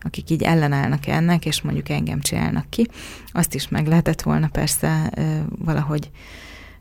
[0.00, 2.86] akik így ellenállnak ennek, és mondjuk engem csinálnak ki.
[3.32, 5.22] Azt is meg lehetett volna persze ö,
[5.58, 6.10] valahogy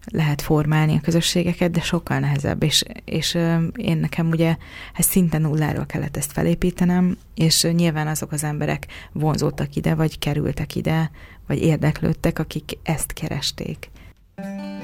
[0.05, 3.37] lehet formálni a közösségeket, de sokkal nehezebb, és, és
[3.75, 4.55] én nekem ugye
[4.93, 10.75] hát szinte nulláról kellett ezt felépítenem, és nyilván azok az emberek vonzódtak ide, vagy kerültek
[10.75, 11.11] ide,
[11.47, 13.89] vagy érdeklődtek, akik ezt keresték.
[14.35, 14.80] Arról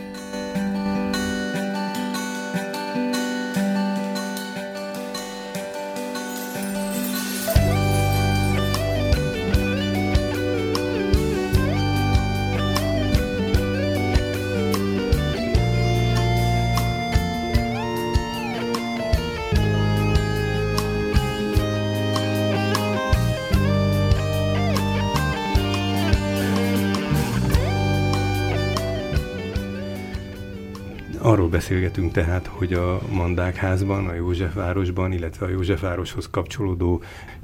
[31.57, 37.01] beszélgetünk tehát, hogy a Mandákházban, a Józsefvárosban, illetve a Józsefvároshoz kapcsolódó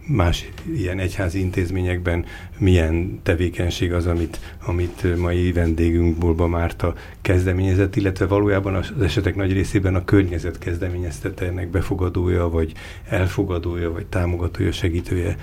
[0.08, 2.26] más ilyen egyházi intézményekben
[2.58, 9.54] milyen tevékenység az, amit, amit mai vendégünk Bolba Márta kezdeményezett, illetve valójában az esetek nagy
[9.54, 12.72] részében a környezet kezdeményeztette ennek befogadója, vagy
[13.10, 15.36] elfogadója, vagy támogatója, segítője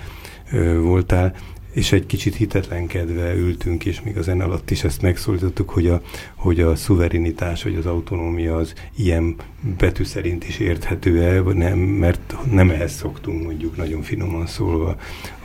[0.81, 1.35] voltál.
[1.71, 6.01] És egy kicsit hitetlenkedve ültünk, és még a zene alatt is ezt megszólítottuk, hogy a,
[6.35, 9.35] hogy a szuverenitás, vagy az autonómia az ilyen
[9.77, 14.95] betű szerint is érthető-e, nem, mert nem ehhez szoktunk mondjuk nagyon finoman szólva.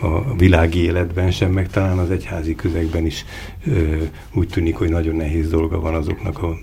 [0.00, 3.24] A világi életben sem, meg talán az egyházi közegben is
[3.66, 3.96] ö,
[4.32, 6.58] úgy tűnik, hogy nagyon nehéz dolga van azoknak a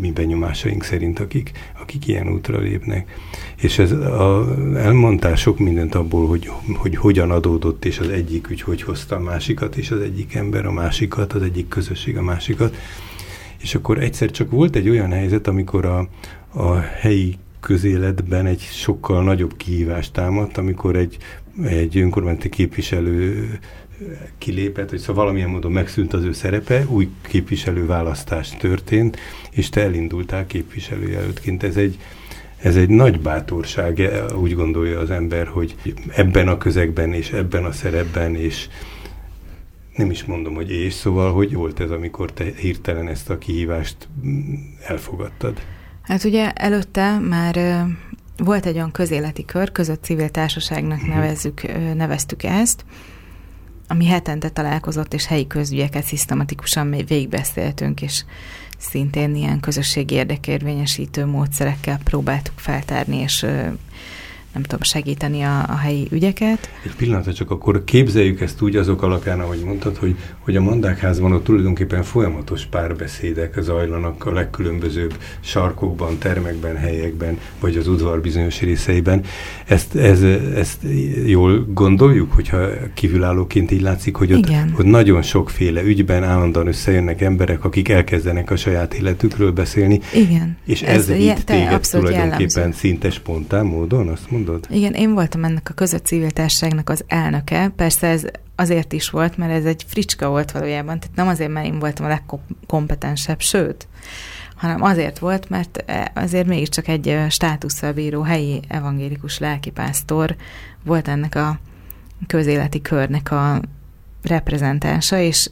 [0.00, 3.10] mi benyomásaink szerint, akik, akik ilyen útra lépnek.
[3.56, 8.60] És ez a, elmondtál sok mindent abból, hogy, hogy hogyan adódott, és az egyik ügy
[8.60, 12.76] hogy hozta a másikat, és az egyik ember a másikat, az egyik közösség a másikat.
[13.58, 16.08] És akkor egyszer csak volt egy olyan helyzet, amikor a,
[16.52, 21.16] a helyi közéletben egy sokkal nagyobb kihívást támadt, amikor egy,
[21.62, 23.48] egy önkormányzati képviselő
[24.38, 29.18] kilépett, hogy szóval valamilyen módon megszűnt az ő szerepe, új képviselőválasztás történt,
[29.50, 31.62] és te elindultál képviselőjelöltként.
[31.62, 31.98] Ez egy,
[32.56, 35.74] ez egy nagy bátorság, úgy gondolja az ember, hogy
[36.08, 38.68] ebben a közegben és ebben a szerepben, és
[39.96, 44.08] nem is mondom, hogy és, szóval hogy volt ez, amikor te hirtelen ezt a kihívást
[44.86, 45.60] elfogadtad?
[46.02, 47.84] Hát ugye előtte már
[48.36, 51.10] volt egy olyan közéleti kör, között civil társaságnak mhm.
[51.10, 51.62] nevezzük,
[51.94, 52.84] neveztük ezt,
[53.88, 58.24] ami hetente találkozott, és helyi közügyeket szisztematikusan még végigbeszéltünk, és
[58.78, 63.46] szintén ilyen közösségi érdekérvényesítő módszerekkel próbáltuk feltárni, és
[64.54, 66.70] nem tudom, segíteni a, a helyi ügyeket.
[66.84, 71.32] Egy pillanatra csak akkor képzeljük ezt úgy azok alapján, ahogy mondtad, hogy, hogy a mandákházban
[71.32, 79.24] ott tulajdonképpen folyamatos párbeszédek zajlanak a legkülönbözőbb sarkokban, termekben, helyekben, vagy az udvar bizonyos részeiben.
[79.66, 80.22] Ezt, ez,
[80.56, 80.78] ezt
[81.26, 87.64] jól gondoljuk, hogyha kívülállóként így látszik, hogy ott, ott nagyon sokféle ügyben állandóan összejönnek emberek,
[87.64, 90.00] akik elkezdenek a saját életükről beszélni.
[90.14, 90.56] Igen.
[90.66, 92.78] És ez, ez vitt téged tulajdonképpen jellemző.
[92.78, 94.42] szinte spontán módon, azt mondod?
[94.44, 94.66] Mondod?
[94.70, 97.68] Igen, én voltam ennek a között civil társaságnak az elnöke.
[97.76, 101.00] Persze ez azért is volt, mert ez egy fricska volt valójában.
[101.00, 103.88] Tehát nem azért, mert én voltam a legkompetensebb, sőt,
[104.54, 110.36] hanem azért volt, mert azért mégiscsak egy státusszal bíró helyi evangélikus lelkipásztor
[110.84, 111.58] volt ennek a
[112.26, 113.60] közéleti körnek a
[114.22, 115.50] reprezentánsa, és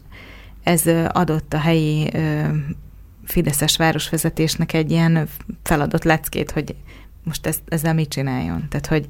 [0.63, 2.11] ez adott a helyi
[3.25, 5.29] Fideszes városvezetésnek egy ilyen
[5.63, 6.75] feladott leckét, hogy
[7.23, 8.69] most ezt, ezzel mit csináljon?
[8.69, 9.07] Tehát, hogy,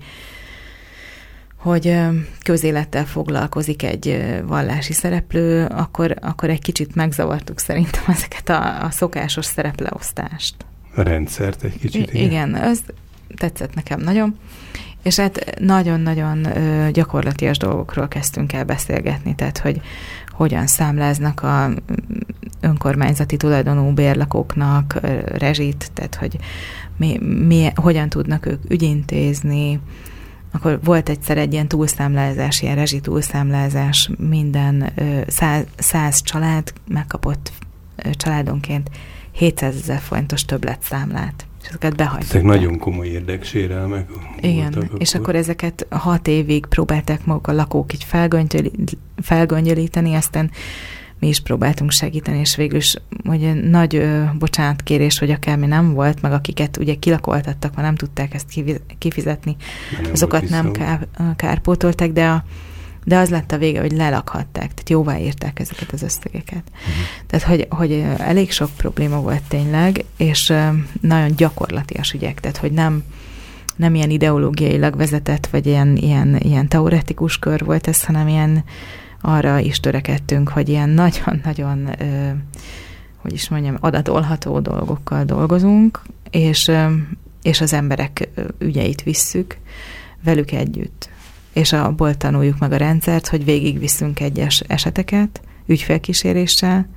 [1.57, 1.98] hogy
[2.42, 9.44] közélettel foglalkozik egy vallási szereplő, akkor, akkor egy kicsit megzavartuk szerintem ezeket a, a szokásos
[9.44, 10.55] szerepleosztást.
[10.94, 12.12] A rendszert egy kicsit.
[12.12, 12.81] I- igen, ez
[13.37, 14.38] tetszett nekem nagyon.
[15.03, 16.46] És hát nagyon-nagyon
[16.92, 19.81] gyakorlatias dolgokról kezdtünk el beszélgetni, tehát hogy
[20.33, 21.71] hogyan számláznak a
[22.61, 25.01] önkormányzati tulajdonú bérlakóknak
[25.38, 26.38] rezsit, tehát hogy
[26.97, 29.81] mi, mi, hogyan tudnak ők ügyintézni,
[30.53, 34.92] akkor volt egyszer egy ilyen túlszámlázás, ilyen rezsi túlszámlázás, minden
[35.27, 37.53] száz, száz család megkapott
[38.12, 38.90] családonként
[39.33, 42.35] 700 ezer forintos többletszámlát és ezeket behajtották.
[42.35, 44.11] Ezek nagyon komoly érdeksérelmek.
[44.40, 45.01] Igen, akkor.
[45.01, 48.07] és akkor ezeket hat évig próbálták maguk a lakók így
[49.22, 50.51] felgöngyölíteni, aztán
[51.18, 56.22] mi is próbáltunk segíteni, és végül is ugye nagy ö, bocsánatkérés, vagy akármi nem volt,
[56.22, 58.62] meg akiket ugye kilakoltattak, mert nem tudták ezt
[58.98, 59.57] kifizetni,
[60.03, 62.44] nem azokat nem kár, kárpótolták, de a,
[63.05, 66.62] de az lett a vége, hogy lelakhatták, tehát jóvá írták ezeket az összegeket.
[66.71, 67.27] Uh-huh.
[67.27, 70.53] Tehát, hogy, hogy elég sok probléma volt tényleg, és
[71.01, 73.05] nagyon gyakorlatias ügyek, tehát, hogy nem,
[73.77, 78.65] nem ilyen ideológiailag vezetett, vagy ilyen, ilyen, ilyen teoretikus kör volt ez, hanem ilyen
[79.21, 81.88] arra is törekedtünk, hogy ilyen nagyon-nagyon,
[83.17, 86.71] hogy is mondjam, adatolható dolgokkal dolgozunk, és,
[87.43, 89.57] és az emberek ügyeit visszük
[90.25, 91.11] velük együtt.
[91.53, 96.88] És abból tanuljuk meg a rendszert, hogy végigviszünk egyes eseteket ügyfélkíséréssel,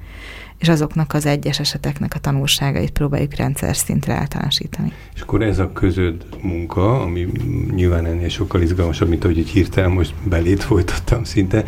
[0.58, 4.92] és azoknak az egyes eseteknek a tanulságait próbáljuk rendszer szintre általánosítani.
[5.16, 7.28] És akkor ez a közöd munka, ami
[7.76, 11.66] nyilván ennél sokkal izgalmasabb, mint ahogy hirtelen most belét folytattam szinte,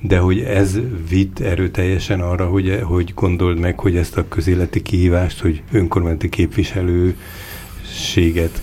[0.00, 5.40] de hogy ez vitt erőteljesen arra, hogy, hogy gondold meg, hogy ezt a közéleti kihívást,
[5.40, 7.16] hogy önkormányzati képviselő
[7.90, 8.62] séget,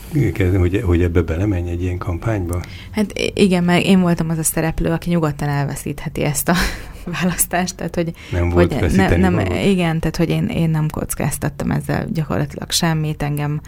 [0.58, 2.62] hogy, hogy ebbe belemenj egy ilyen kampányba?
[2.92, 6.56] Hát igen, mert én voltam az a szereplő, aki nyugodtan elveszítheti ezt a
[7.22, 8.14] választást, tehát hogy...
[8.32, 13.24] Nem volt hogy ne, nem, Igen, tehát hogy én, én nem kockáztattam ezzel gyakorlatilag semmit,
[13.24, 13.62] engem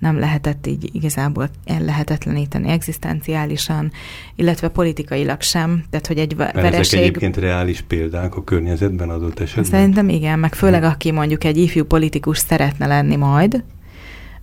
[0.00, 3.92] nem lehetett így igazából ellehetetleníteni egzisztenciálisan,
[4.36, 6.80] illetve politikailag sem, tehát hogy egy Mert vereség...
[6.80, 9.64] ezek egyébként reális példák a környezetben adott esetben?
[9.64, 13.62] Szerintem igen, meg főleg aki mondjuk egy ifjú politikus szeretne lenni majd,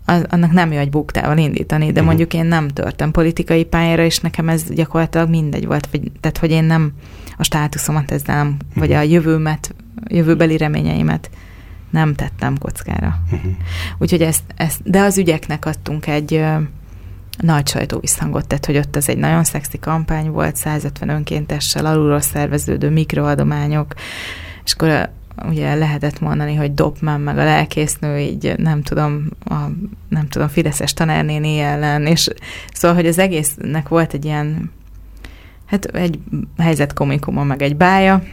[0.10, 2.06] az, annak nem jó egy buktával indítani, de uh-huh.
[2.06, 6.52] mondjuk én nem törtem politikai pályára, és nekem ez gyakorlatilag mindegy volt, vagy, tehát hogy
[6.52, 6.92] én nem
[7.38, 8.88] a státuszomat ezzel nem, uh-huh.
[8.88, 9.76] vagy a jövőmet,
[10.08, 11.30] jövőbeli reményeimet
[11.90, 13.20] nem tettem kockára.
[13.32, 13.52] Uh-huh.
[13.98, 16.56] Úgyhogy ezt, ezt, de az ügyeknek adtunk egy ö,
[17.38, 22.90] nagy sajtóvisszhangot, tehát hogy ott ez egy nagyon szexi kampány volt, 150 önkéntessel, alulról szerveződő
[22.90, 23.94] mikroadományok,
[24.66, 25.10] és akkor
[25.46, 29.56] ugye lehetett mondani, hogy Dopman meg a lelkésznő, így nem tudom, a,
[30.10, 32.30] nem tudom, Fideszes tanárnéni ellen, és
[32.74, 34.72] szóval, hogy az egésznek volt egy ilyen,
[35.66, 36.20] hát egy
[36.58, 38.24] helyzet komikuma, meg egy bája,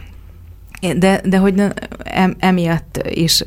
[0.97, 1.63] de, de hogy
[2.39, 3.43] emiatt is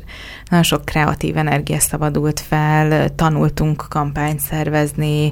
[0.49, 5.31] nagyon sok kreatív energia szabadult fel, tanultunk kampányt szervezni,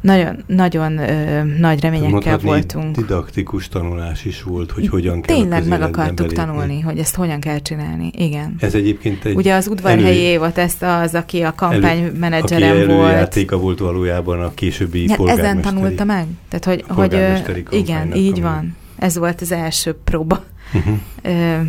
[0.00, 2.96] nagyon, nagyon ö, nagy reményekkel Mondhatni, voltunk.
[2.96, 6.36] didaktikus tanulás is volt, hogy hogyan kell Tényleg meg akartuk belépni.
[6.36, 8.10] tanulni, hogy ezt hogyan kell csinálni.
[8.14, 8.54] Igen.
[8.58, 13.12] Ez egyébként egy Ugye az udvarhelyi elő, Éva ezt az, aki a kampánymenedzserem aki volt.
[13.12, 15.58] játéka volt valójában a későbbi ja, polgármesteri.
[15.58, 16.26] Ezen tanulta meg?
[16.48, 17.18] Tehát, hogy, hogy
[17.70, 18.76] igen, így van.
[18.98, 20.44] Ez volt az első próba.
[20.74, 20.96] Uh-huh.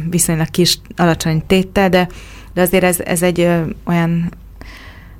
[0.10, 2.08] Viszonylag kis, alacsony téttel, de,
[2.54, 3.48] de azért ez, ez egy
[3.84, 4.32] olyan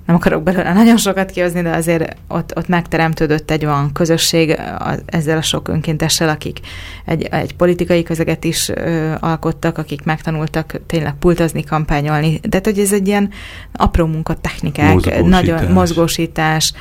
[0.10, 4.60] nem akarok belőle nagyon sokat kihozni, de azért ott, ott megteremtődött egy olyan közösség
[5.06, 6.60] ezzel a sok önkéntessel, akik
[7.06, 12.40] egy, egy politikai közeget is ö, alkottak, akik megtanultak tényleg pultozni, kampányolni.
[12.40, 13.30] Tehát, hogy ez egy ilyen
[13.72, 15.30] apró munkatechnikák, mozgósítás.
[15.30, 16.74] nagyon mozgósítás,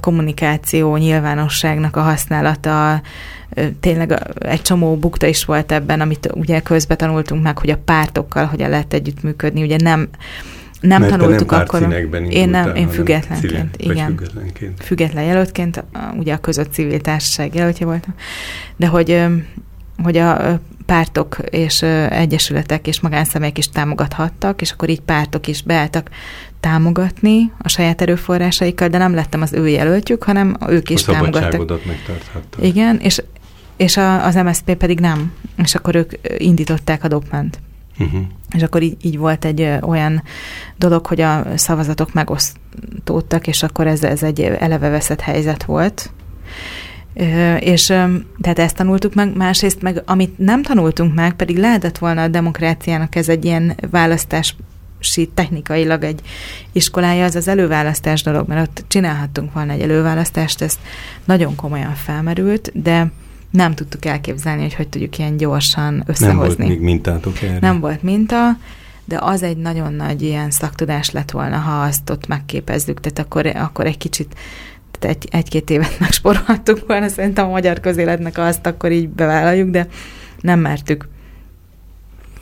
[0.00, 3.02] kommunikáció, nyilvánosságnak a használata,
[3.80, 8.44] tényleg egy csomó bukta is volt ebben, amit ugye közben tanultunk meg, hogy a pártokkal
[8.44, 10.08] hogyan lehet együttműködni, ugye nem
[10.82, 12.06] nem Mert tanultuk nem akkor.
[12.30, 14.06] Én nem, én függetlenként, civil, igen.
[14.06, 14.84] Függetlenként.
[14.84, 15.84] Független jelöltként,
[16.16, 18.14] ugye a között civil társaság jelöltje voltam,
[18.76, 19.24] de hogy,
[20.02, 26.10] hogy a pártok és egyesületek és magánszemélyek is támogathattak, és akkor így pártok is beálltak
[26.60, 31.86] támogatni a saját erőforrásaikkal, de nem lettem az ő jelöltjük, hanem ők is a támogattak.
[31.86, 32.64] megtarthattak.
[32.64, 33.22] Igen, és,
[33.76, 35.32] és a, az MSZP pedig nem.
[35.56, 37.60] És akkor ők indították a dopment.
[38.02, 38.20] Uh-huh.
[38.56, 40.22] És akkor így, így volt egy olyan
[40.76, 46.10] dolog, hogy a szavazatok megosztódtak, és akkor ez, ez egy eleve veszett helyzet volt.
[47.58, 47.86] És
[48.40, 53.14] tehát ezt tanultuk meg, másrészt meg, amit nem tanultunk meg, pedig lehetett volna a demokráciának
[53.14, 54.56] ez egy ilyen választás
[55.34, 56.20] technikailag egy
[56.72, 60.78] iskolája, az az előválasztás dolog, mert ott csinálhattunk volna egy előválasztást, ez
[61.24, 63.10] nagyon komolyan felmerült, de
[63.52, 66.26] nem tudtuk elképzelni, hogy hogy tudjuk ilyen gyorsan összehozni.
[66.26, 67.58] Nem volt még mintátok erre.
[67.60, 68.56] Nem volt minta,
[69.04, 73.46] de az egy nagyon nagy ilyen szaktudás lett volna, ha azt ott megképezzük, tehát akkor,
[73.46, 74.34] akkor egy kicsit
[74.98, 79.88] tehát egy, egy-két évet megsporolhattuk volna, szerintem a magyar közéletnek azt akkor így bevállaljuk, de
[80.40, 81.08] nem mertük.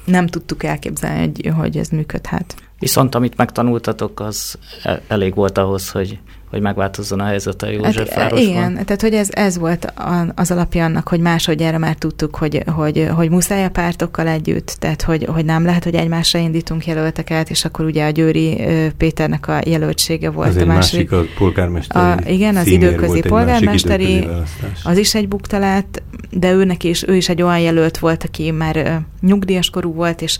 [0.05, 2.55] Nem tudtuk elképzelni, hogy, hogy ez működhet.
[2.81, 6.19] Viszont amit megtanultatok, az e- elég volt ahhoz, hogy
[6.51, 9.93] hogy megváltozzon a helyzet a József hát, Igen, tehát hogy ez, ez volt
[10.35, 15.03] az alapja annak, hogy másodjára már tudtuk, hogy, hogy, hogy muszáj a pártokkal együtt, tehát
[15.03, 18.61] hogy, hogy nem lehet, hogy egymásra indítunk jelölteket, és akkor ugye a Győri
[18.97, 21.11] Péternek a jelöltsége volt az a második.
[21.11, 24.51] másik a polgármesteri a, Igen, az időközi polgármesteri, időközi
[24.85, 29.03] az is egy buktalát, de őnek is, ő is egy olyan jelölt volt, aki már
[29.21, 30.38] nyugdíjas korú volt, és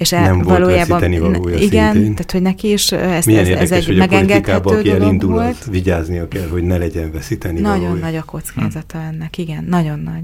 [0.00, 2.14] és el, nem valójában igen, szintén.
[2.14, 5.32] tehát hogy neki is ez, Milyen ez, érdekes, ez egy hogy megengedhető aki dolog elindul,
[5.32, 5.64] volt.
[5.64, 8.04] vigyáznia kell, hogy ne legyen veszíteni Nagyon valója.
[8.04, 9.04] nagy a kockázata hm.
[9.04, 10.22] ennek, igen, nagyon nagy.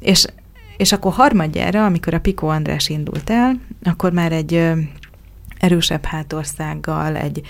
[0.00, 0.26] És,
[0.76, 4.70] és akkor harmadjára, amikor a Piko András indult el, akkor már egy
[5.58, 7.40] erősebb hátországgal, egy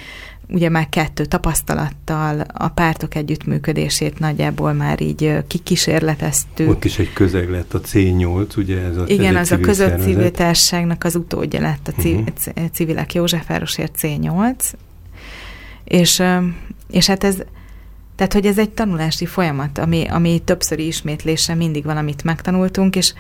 [0.51, 6.69] ugye már kettő tapasztalattal a pártok együttműködését nagyjából már így kikísérleteztük.
[6.69, 9.89] Ott is egy közeg lett a C8, ugye ez a Igen, ez az a között
[9.89, 10.13] szervezet.
[10.13, 12.25] civil társaságnak az utódja lett a uh-huh.
[12.73, 14.73] civilek Józsefvárosért C8,
[15.85, 16.23] és,
[16.91, 17.37] és hát ez,
[18.17, 23.15] tehát, hogy ez egy tanulási folyamat, ami, ami többszöri ismétlése mindig valamit megtanultunk, és,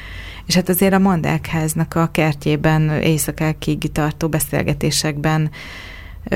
[0.46, 5.50] és hát azért a Mandákháznak a kertjében éjszakákig tartó beszélgetésekben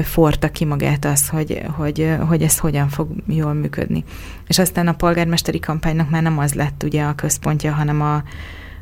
[0.03, 4.05] forta ki magát az, hogy, hogy, hogy ez hogyan fog jól működni.
[4.49, 8.23] És aztán a polgármesteri kampánynak már nem az lett ugye a központja, hanem a,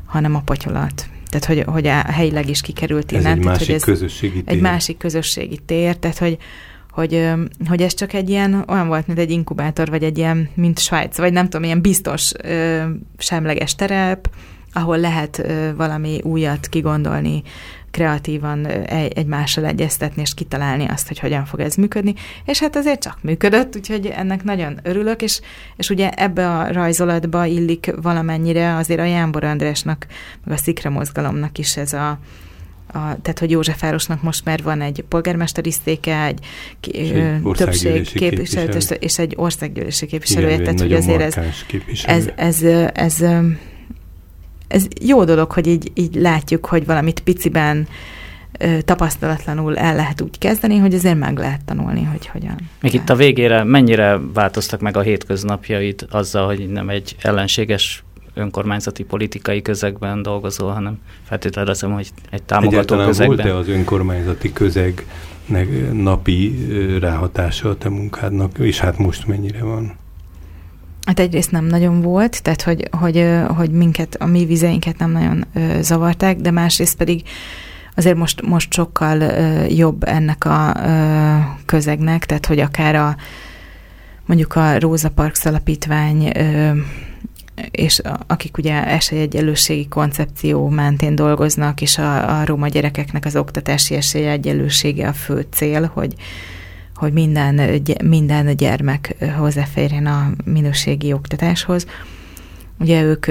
[0.05, 1.07] hanem a potyolat.
[1.29, 3.25] Tehát, hogy, hogy a helyileg is kikerült innen.
[3.25, 4.55] Ez egy tehát, másik hogy ez közösségi tér.
[4.55, 6.37] Egy másik közösségi tér, tehát, hogy,
[6.91, 7.29] hogy,
[7.67, 11.17] hogy ez csak egy ilyen, olyan volt, mint egy inkubátor, vagy egy ilyen, mint Svájc,
[11.17, 12.31] vagy nem tudom, ilyen biztos,
[13.17, 14.29] semleges terep,
[14.73, 15.43] ahol lehet
[15.75, 17.43] valami újat kigondolni,
[17.93, 18.65] kreatívan
[19.15, 22.13] egymással egyeztetni, és kitalálni azt, hogy hogyan fog ez működni.
[22.45, 25.41] És hát azért csak működött, úgyhogy ennek nagyon örülök, és,
[25.75, 30.07] és ugye ebbe a rajzolatba illik valamennyire azért a Jánbor Andrásnak,
[30.43, 32.19] meg a Szikra mozgalomnak is ez a
[32.95, 36.45] a, tehát hogy Józsefvárosnak most már van egy polgármesteri széke, egy,
[36.91, 41.35] egy többség képviselő, képviselő, és egy országgyűlési képviselője, Igen, tehát hogy azért ez,
[42.05, 43.23] ez, ez, ez, ez,
[44.67, 47.87] ez jó dolog, hogy így, így látjuk, hogy valamit piciben
[48.85, 52.55] tapasztalatlanul el lehet úgy kezdeni, hogy azért meg lehet tanulni, hogy hogyan.
[52.81, 58.03] Még itt a végére mennyire változtak meg a hétköznapjait azzal, hogy nem egy ellenséges
[58.33, 63.35] önkormányzati politikai közegben dolgozol, hanem feltételezem, hogy egy támogató Egyáltalán közegben.
[63.35, 65.05] volt-e az önkormányzati közeg
[65.91, 66.67] napi
[66.99, 69.95] ráhatása a te munkádnak, és hát most mennyire van?
[71.05, 75.45] Hát egyrészt nem nagyon volt, tehát hogy, hogy, hogy minket, a mi vizeinket nem nagyon
[75.81, 77.23] zavarták, de másrészt pedig
[77.95, 79.21] azért most, most sokkal
[79.67, 80.75] jobb ennek a
[81.65, 83.15] közegnek, tehát hogy akár a
[84.25, 86.31] mondjuk a Róza Parks alapítvány
[87.71, 95.07] és akik ugye esélyegyelőségi koncepció mentén dolgoznak, és a, a roma gyerekeknek az oktatási esélyegyelősége
[95.07, 96.13] a fő cél, hogy,
[97.03, 101.85] hogy minden, minden gyermek hozzáférjen a minőségi oktatáshoz.
[102.79, 103.25] Ugye ők,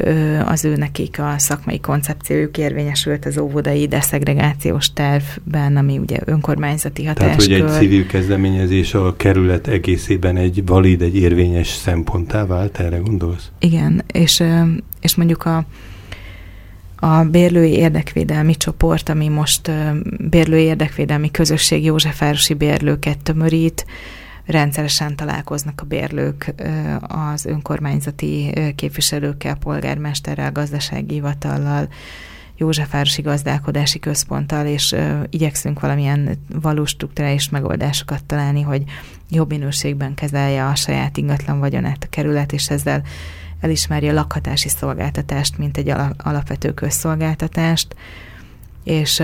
[0.47, 7.47] az ő nekik a szakmai koncepciójuk érvényesült az óvodai deszegregációs tervben, ami ugye önkormányzati hatáskör.
[7.47, 12.99] Tehát, hogy egy civil kezdeményezés a kerület egészében egy valid, egy érvényes szemponttá vált, erre
[12.99, 13.51] gondolsz?
[13.59, 14.43] Igen, és,
[15.01, 15.65] és mondjuk a,
[17.05, 19.71] a bérlői érdekvédelmi csoport, ami most
[20.31, 23.87] bérlői érdekvédelmi közösség Józsefvárosi bérlőket tömörít,
[24.47, 26.55] rendszeresen találkoznak a bérlők
[27.01, 31.89] az önkormányzati képviselőkkel, polgármesterrel, gazdasági hivatallal,
[32.57, 34.97] Józsefvárosi Gazdálkodási Központtal, és
[35.31, 38.83] igyekszünk valamilyen valós struktúrális megoldásokat találni, hogy
[39.31, 43.03] jobb minőségben kezelje a saját ingatlan vagyonát a kerület, és ezzel
[43.63, 47.97] elismeri a lakhatási szolgáltatást, mint egy alapvető közszolgáltatást,
[48.85, 49.23] és,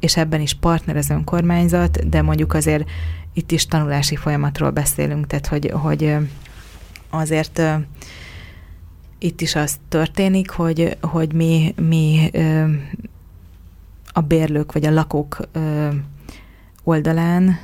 [0.00, 2.88] és ebben is partner az önkormányzat, de mondjuk azért
[3.32, 6.16] itt is tanulási folyamatról beszélünk, tehát hogy, hogy
[7.10, 7.62] azért
[9.18, 12.30] itt is az történik, hogy, hogy mi, mi
[14.12, 15.48] a bérlők vagy a lakók
[16.84, 17.58] oldalán,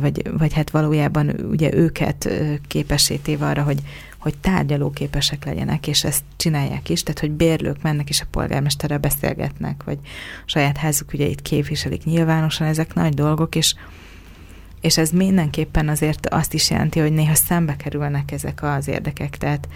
[0.00, 2.30] vagy, vagy hát valójában ugye őket
[2.66, 3.82] képessé téve arra, hogy,
[4.26, 9.82] hogy tárgyalóképesek legyenek, és ezt csinálják is, tehát hogy bérlők mennek és a polgármesterrel beszélgetnek,
[9.84, 9.98] vagy
[10.44, 13.74] saját házuk ügyeit képviselik nyilvánosan, ezek nagy dolgok, és
[14.80, 19.68] és ez mindenképpen azért azt is jelenti, hogy néha szembe kerülnek ezek az érdekek, tehát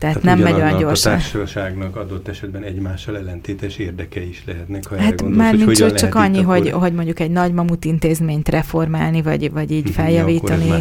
[0.00, 1.12] tehát, tehát nem megy olyan gyorsan.
[1.12, 5.64] A társaságnak adott esetben egymással ellentétes érdekei is lehetnek, ha hát erre gondolsz, már hogy
[5.64, 6.58] nincs csak, csak annyi, akkor...
[6.58, 10.78] hogy, hogy mondjuk egy nagy mamut intézményt reformálni, vagy, vagy így feljavítani, ja,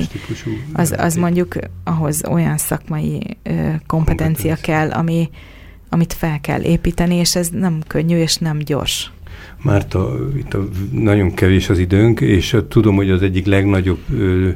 [0.73, 5.29] az, az mondjuk ahhoz olyan szakmai ö, kompetencia, kompetencia kell, ami,
[5.89, 9.11] amit fel kell építeni, és ez nem könnyű, és nem gyors.
[9.61, 14.49] Márta, itt a, nagyon kevés az időnk, és tudom, hogy az egyik legnagyobb ö,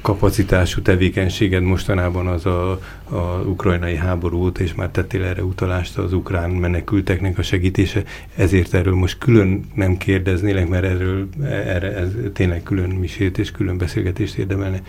[0.00, 2.70] kapacitású tevékenységed mostanában az a,
[3.04, 8.02] a ukrajnai háború és már tettél erre utalást az ukrán menekülteknek a segítése,
[8.36, 13.78] ezért erről most külön nem kérdeznélek, mert erről erre, ez tényleg külön misét és külön
[13.78, 14.82] beszélgetést érdemelne,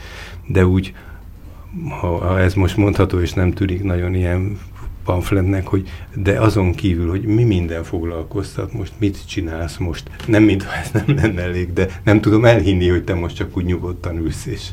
[0.45, 0.93] de úgy,
[1.89, 4.57] ha, ha ez most mondható, és nem tűnik nagyon ilyen
[5.07, 10.75] pamfletnek, hogy de azon kívül, hogy mi minden foglalkoztat, most mit csinálsz most, nem mintha
[10.75, 14.45] ez nem lenne elég, de nem tudom elhinni, hogy te most csak úgy nyugodtan ülsz,
[14.45, 14.67] és,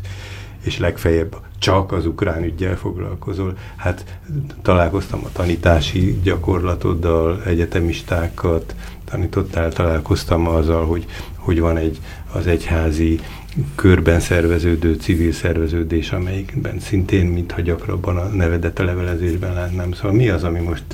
[0.64, 3.57] és legfeljebb csak az ukrán ügyel foglalkozol.
[3.76, 4.18] Hát
[4.62, 8.74] találkoztam a tanítási gyakorlatoddal, egyetemistákat
[9.05, 11.07] tanítottál, találkoztam azzal, hogy,
[11.37, 11.99] hogy van egy
[12.32, 13.20] az egyházi
[13.75, 19.93] körben szerveződő civil szerveződés, amelyikben szintén, mintha gyakrabban a nevedet a levelezésben látnám.
[19.93, 20.85] Szóval mi az, ami most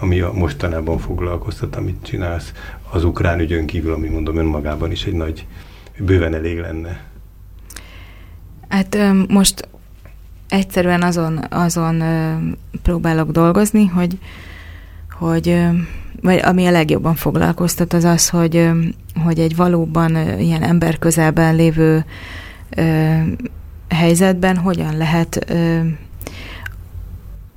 [0.00, 2.52] ami a mostanában foglalkoztat, amit csinálsz
[2.90, 5.46] az ukrán ügyön kívül, ami mondom önmagában is egy nagy,
[5.98, 7.00] bőven elég lenne?
[8.68, 8.98] Hát
[9.28, 9.68] most
[10.48, 12.02] egyszerűen azon, azon
[12.82, 14.18] próbálok dolgozni, hogy,
[15.10, 15.58] hogy
[16.20, 18.70] vagy ami a legjobban foglalkoztat, az az, hogy,
[19.24, 22.04] hogy egy valóban ilyen ember közelben lévő
[22.70, 23.14] ö,
[23.88, 25.78] helyzetben hogyan lehet ö,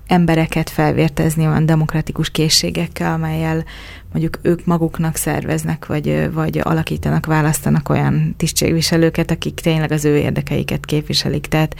[0.07, 3.64] embereket felvértezni olyan demokratikus készségekkel, amelyel
[4.12, 10.86] mondjuk ők maguknak szerveznek, vagy, vagy alakítanak, választanak olyan tisztségviselőket, akik tényleg az ő érdekeiket
[10.86, 11.45] képviselik.
[11.45, 11.76] Tehát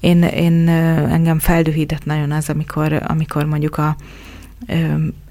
[0.00, 0.68] én, én
[1.08, 3.96] engem feldühített nagyon az, amikor, amikor mondjuk a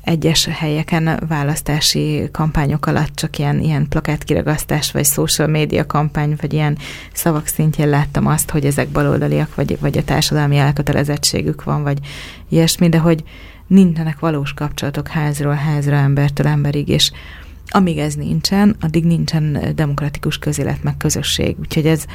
[0.07, 6.77] egyes helyeken választási kampányok alatt csak ilyen, ilyen plakátkiragasztás, vagy social media kampány, vagy ilyen
[7.13, 11.97] szavak szintjén láttam azt, hogy ezek baloldaliak, vagy, vagy a társadalmi elkötelezettségük van, vagy
[12.49, 13.23] ilyesmi, de hogy
[13.67, 17.11] nincsenek valós kapcsolatok házról házra, embertől emberig, és,
[17.67, 21.55] amíg ez nincsen, addig nincsen demokratikus közélet meg közösség.
[21.59, 22.05] Úgyhogy ez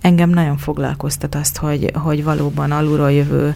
[0.00, 3.54] engem nagyon foglalkoztat azt, hogy, hogy valóban alulról jövő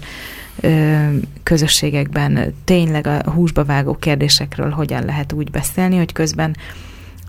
[1.42, 6.57] közösségekben tényleg a húsba vágó kérdésekről hogyan lehet úgy beszélni, hogy közben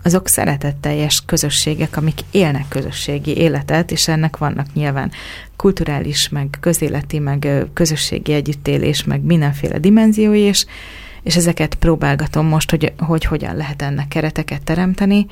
[0.06, 5.10] azok szeretetteljes közösségek, amik élnek közösségi életet, és ennek vannak nyilván
[5.56, 10.66] kulturális, meg közéleti, meg közösségi együttélés, meg mindenféle dimenziói, és,
[11.22, 15.26] és ezeket próbálgatom most, hogy, hogy hogyan lehet ennek kereteket teremteni.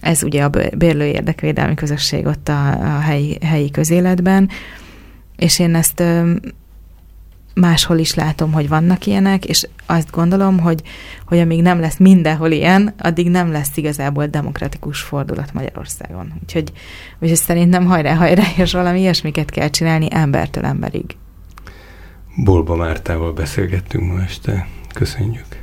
[0.00, 4.48] Ez ugye a bérlő érdekvédelmi közösség ott a, a helyi, helyi közéletben,
[5.36, 6.02] és én ezt
[7.54, 10.82] máshol is látom, hogy vannak ilyenek, és azt gondolom, hogy,
[11.26, 16.32] hogy amíg nem lesz mindenhol ilyen, addig nem lesz igazából demokratikus fordulat Magyarországon.
[16.42, 16.72] Úgyhogy,
[17.18, 21.16] úgyhogy szerintem hajrá, hajrá, és valami ilyesmiket kell csinálni embertől emberig.
[22.36, 24.68] Bolba Mártával beszélgettünk ma este.
[24.94, 25.59] Köszönjük.